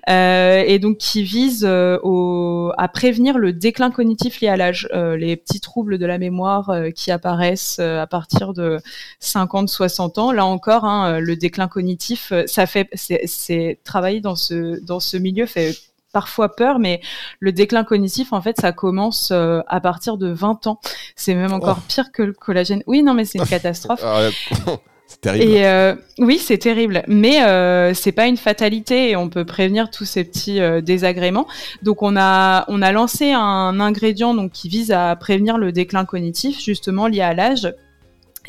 et 0.07 0.79
donc 0.79 0.97
qui 0.97 1.23
vise 1.23 1.65
à 1.65 2.87
prévenir 2.89 3.37
le 3.37 3.53
déclin 3.53 3.89
cognitif 3.89 4.41
lié 4.41 4.49
à 4.49 4.57
l'âge, 4.57 4.89
les 4.93 5.37
petits 5.37 5.61
troubles 5.61 5.97
de 5.97 6.05
la 6.05 6.17
mémoire 6.17 6.71
qui 6.95 7.11
apparaissent 7.11 7.79
à 7.79 8.07
partir 8.07 8.53
de 8.53 8.79
50-60 9.21 10.19
ans. 10.19 10.31
Là 10.31 10.45
encore, 10.45 10.85
hein, 10.85 11.19
le 11.19 11.35
déclin 11.35 11.67
cognitif, 11.67 12.33
ça 12.47 12.65
fait, 12.65 12.89
c'est 12.95 13.79
travailler 13.83 14.19
dans 14.19 14.35
ce 14.35 14.83
dans 14.83 14.99
ce 14.99 15.17
milieu 15.17 15.45
fait 15.45 15.73
parfois 16.13 16.55
peur, 16.55 16.79
mais 16.79 17.01
le 17.41 17.51
déclin 17.51 17.83
cognitif, 17.83 18.31
en 18.31 18.41
fait, 18.41 18.55
ça 18.61 18.71
commence 18.71 19.31
euh, 19.31 19.59
à 19.67 19.81
partir 19.81 20.17
de 20.17 20.29
20 20.29 20.67
ans. 20.67 20.79
C'est 21.17 21.35
même 21.35 21.51
encore 21.51 21.79
oh. 21.81 21.85
pire 21.89 22.11
que 22.13 22.23
le 22.23 22.31
collagène. 22.31 22.83
Oui, 22.87 23.03
non, 23.03 23.13
mais 23.13 23.25
c'est 23.25 23.39
une 23.39 23.45
catastrophe. 23.49 24.01
terrible. 25.21 25.43
Et 25.43 25.65
euh, 25.65 25.95
oui, 26.19 26.37
c'est 26.37 26.57
terrible, 26.57 27.03
mais 27.07 27.43
euh, 27.43 27.93
c'est 27.93 28.11
pas 28.11 28.27
une 28.27 28.37
fatalité 28.37 29.09
et 29.09 29.15
on 29.15 29.29
peut 29.29 29.45
prévenir 29.45 29.89
tous 29.89 30.05
ces 30.05 30.23
petits 30.23 30.59
désagréments. 30.81 31.47
Donc 31.81 32.01
on 32.01 32.15
a 32.17 32.65
on 32.67 32.81
a 32.81 32.91
lancé 32.91 33.31
un 33.31 33.79
ingrédient 33.79 34.33
donc 34.33 34.51
qui 34.51 34.69
vise 34.69 34.91
à 34.91 35.15
prévenir 35.15 35.57
le 35.57 35.71
déclin 35.71 36.05
cognitif 36.05 36.59
justement 36.61 37.07
lié 37.07 37.21
à 37.21 37.33
l'âge. 37.33 37.73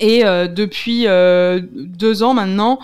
Et 0.01 0.25
euh, 0.25 0.49
depuis 0.49 1.07
euh, 1.07 1.61
deux 1.73 2.23
ans 2.23 2.35
maintenant, 2.35 2.79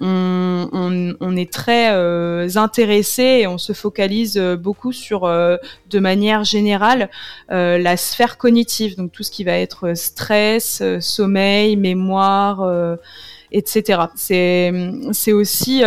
on, 0.00 0.68
on, 0.72 1.14
on 1.20 1.36
est 1.36 1.52
très 1.52 1.92
euh, 1.92 2.48
intéressé 2.56 3.22
et 3.22 3.46
on 3.46 3.58
se 3.58 3.72
focalise 3.72 4.36
euh, 4.38 4.56
beaucoup 4.56 4.92
sur, 4.92 5.24
euh, 5.24 5.56
de 5.90 5.98
manière 5.98 6.44
générale, 6.44 7.10
euh, 7.52 7.78
la 7.78 7.96
sphère 7.96 8.38
cognitive, 8.38 8.96
donc 8.96 9.12
tout 9.12 9.22
ce 9.22 9.30
qui 9.30 9.44
va 9.44 9.52
être 9.52 9.94
stress, 9.94 10.82
sommeil, 11.00 11.76
mémoire, 11.76 12.96
etc. 13.52 14.02
C'est 14.16 15.32
aussi, 15.32 15.82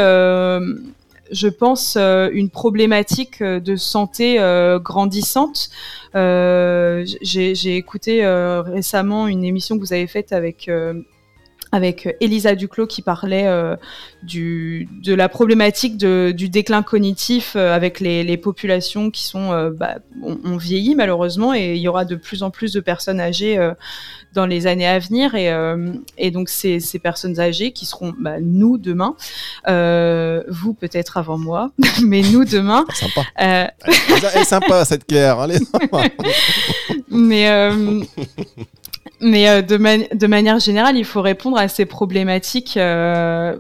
je 1.32 1.48
pense, 1.48 1.96
euh, 1.98 2.30
une 2.32 2.50
problématique 2.50 3.42
euh, 3.42 3.60
de 3.60 3.76
santé 3.76 4.40
euh, 4.40 4.80
grandissante. 4.80 5.70
J'ai 6.14 7.76
écouté 7.76 8.26
récemment 8.26 9.28
une 9.28 9.44
émission 9.44 9.76
que 9.76 9.82
vous 9.82 9.94
avez 9.94 10.08
faite 10.08 10.32
avec 10.32 10.70
avec 11.72 12.16
Elisa 12.22 12.56
Duclos 12.56 12.88
qui 12.88 13.02
parlait 13.02 13.46
euh, 13.48 13.76
du, 14.24 14.88
de 15.04 15.14
la 15.14 15.28
problématique 15.28 15.98
de, 15.98 16.34
du 16.36 16.48
déclin 16.50 16.82
cognitif 16.82 17.56
euh, 17.56 17.76
avec 17.76 18.00
les, 18.00 18.24
les 18.24 18.38
populations 18.38 19.12
qui 19.12 19.26
sont 19.26 19.52
euh, 19.52 19.70
bah, 19.72 19.96
on, 20.24 20.38
on 20.46 20.58
vieillit 20.58 20.96
malheureusement 20.96 21.54
et 21.54 21.76
il 21.76 21.82
y 21.82 21.88
aura 21.90 22.06
de 22.06 22.16
plus 22.16 22.42
en 22.42 22.52
plus 22.52 22.72
de 22.72 22.80
personnes 22.80 23.20
âgées 23.20 23.58
euh, 23.58 23.74
dans 24.34 24.46
les 24.46 24.66
années 24.68 24.88
à 24.88 25.00
venir 25.00 25.36
et, 25.36 25.52
euh, 25.52 25.94
et 26.18 26.32
donc 26.32 26.48
ces, 26.50 26.80
ces 26.80 27.00
personnes 27.00 27.40
âgées 27.40 27.72
qui 27.72 27.86
seront 27.86 28.14
bah, 28.18 28.40
nous 28.40 28.78
demain 28.78 29.16
euh, 29.68 30.44
vous 30.48 30.74
peut-être 30.74 31.18
avant 31.18 31.38
moi 31.38 31.72
mais 32.04 32.22
nous 32.22 32.46
demain 32.46 32.86
Sympa. 32.94 33.22
euh, 33.42 33.66
Elle 33.86 34.42
est 34.42 34.46
sympa 34.46 34.86
cette 34.86 35.06
Claire. 35.06 35.40
Allez, 35.40 35.58
sympa. 35.60 36.04
mais 37.10 37.50
euh, 37.50 38.02
mais 39.22 39.50
euh, 39.50 39.62
de, 39.62 40.16
de 40.16 40.28
manière 40.28 40.60
générale, 40.60 40.98
il 40.98 41.06
faut 41.06 41.22
répondre 41.22 41.58
à 41.58 41.68
ces 41.68 41.86
problématiques. 41.86 42.78
euh, 42.78 43.58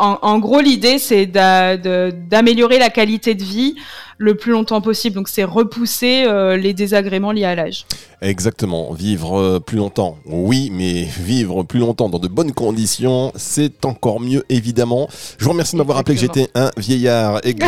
en, 0.00 0.18
en 0.22 0.38
gros, 0.38 0.60
l'idée, 0.60 0.98
c'est 0.98 1.26
d'améliorer 1.26 2.78
la 2.78 2.90
qualité 2.90 3.34
de 3.34 3.44
vie 3.44 3.74
le 4.18 4.34
plus 4.34 4.52
longtemps 4.52 4.80
possible. 4.82 5.14
Donc, 5.16 5.28
c'est 5.28 5.44
repousser 5.44 6.24
euh, 6.26 6.56
les 6.58 6.74
désagréments 6.74 7.32
liés 7.32 7.44
à 7.46 7.54
l'âge. 7.54 7.86
Exactement. 8.20 8.92
Vivre 8.92 9.38
euh, 9.38 9.60
plus 9.60 9.78
longtemps, 9.78 10.18
oui, 10.26 10.70
mais 10.74 11.04
vivre 11.04 11.62
plus 11.62 11.80
longtemps 11.80 12.10
dans 12.10 12.18
de 12.18 12.28
bonnes 12.28 12.52
conditions, 12.52 13.32
c'est 13.34 13.84
encore 13.86 14.20
mieux, 14.20 14.44
évidemment. 14.50 15.08
Je 15.38 15.44
vous 15.46 15.52
remercie 15.52 15.72
de 15.72 15.78
m'avoir 15.78 15.96
rappelé 15.96 16.16
que 16.16 16.20
j'étais 16.20 16.48
un 16.54 16.70
vieillard. 16.76 17.40
Et 17.44 17.54
que- 17.54 17.64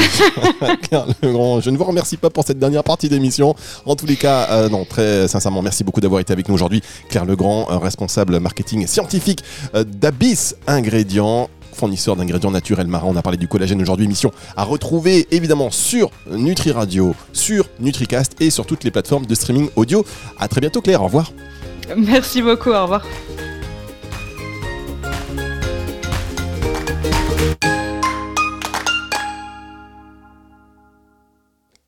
Claire 0.88 1.06
Legrand, 1.22 1.60
je 1.62 1.70
ne 1.70 1.76
vous 1.78 1.84
remercie 1.84 2.18
pas 2.18 2.28
pour 2.28 2.44
cette 2.44 2.58
dernière 2.58 2.84
partie 2.84 3.08
d'émission. 3.08 3.54
En 3.86 3.96
tous 3.96 4.06
les 4.06 4.16
cas, 4.16 4.48
euh, 4.50 4.68
non, 4.68 4.84
très 4.84 5.28
sincèrement, 5.28 5.62
merci 5.62 5.84
beaucoup 5.84 6.02
d'avoir 6.02 6.20
été 6.20 6.34
avec 6.34 6.48
nous 6.48 6.54
aujourd'hui. 6.54 6.82
Claire 7.08 7.24
Legrand, 7.24 7.64
responsable 7.78 8.38
marketing 8.40 8.86
scientifique 8.86 9.40
d'Abyss 9.74 10.54
Ingrédients 10.66 11.48
fournisseur 11.74 12.16
d'ingrédients 12.16 12.50
naturels 12.50 12.86
marins. 12.86 13.08
On 13.08 13.16
a 13.16 13.22
parlé 13.22 13.38
du 13.38 13.48
collagène 13.48 13.80
aujourd'hui, 13.80 14.06
émission 14.06 14.32
à 14.56 14.64
retrouver 14.64 15.26
évidemment 15.30 15.70
sur 15.70 16.10
Nutri 16.30 16.72
Radio, 16.72 17.14
sur 17.32 17.68
NutriCast 17.80 18.40
et 18.40 18.50
sur 18.50 18.66
toutes 18.66 18.84
les 18.84 18.90
plateformes 18.90 19.26
de 19.26 19.34
streaming 19.34 19.68
audio. 19.76 20.04
À 20.38 20.48
très 20.48 20.60
bientôt 20.60 20.80
Claire, 20.80 21.02
au 21.02 21.06
revoir. 21.06 21.32
Merci 21.96 22.42
beaucoup. 22.42 22.70
Au 22.70 22.82
revoir. 22.82 23.04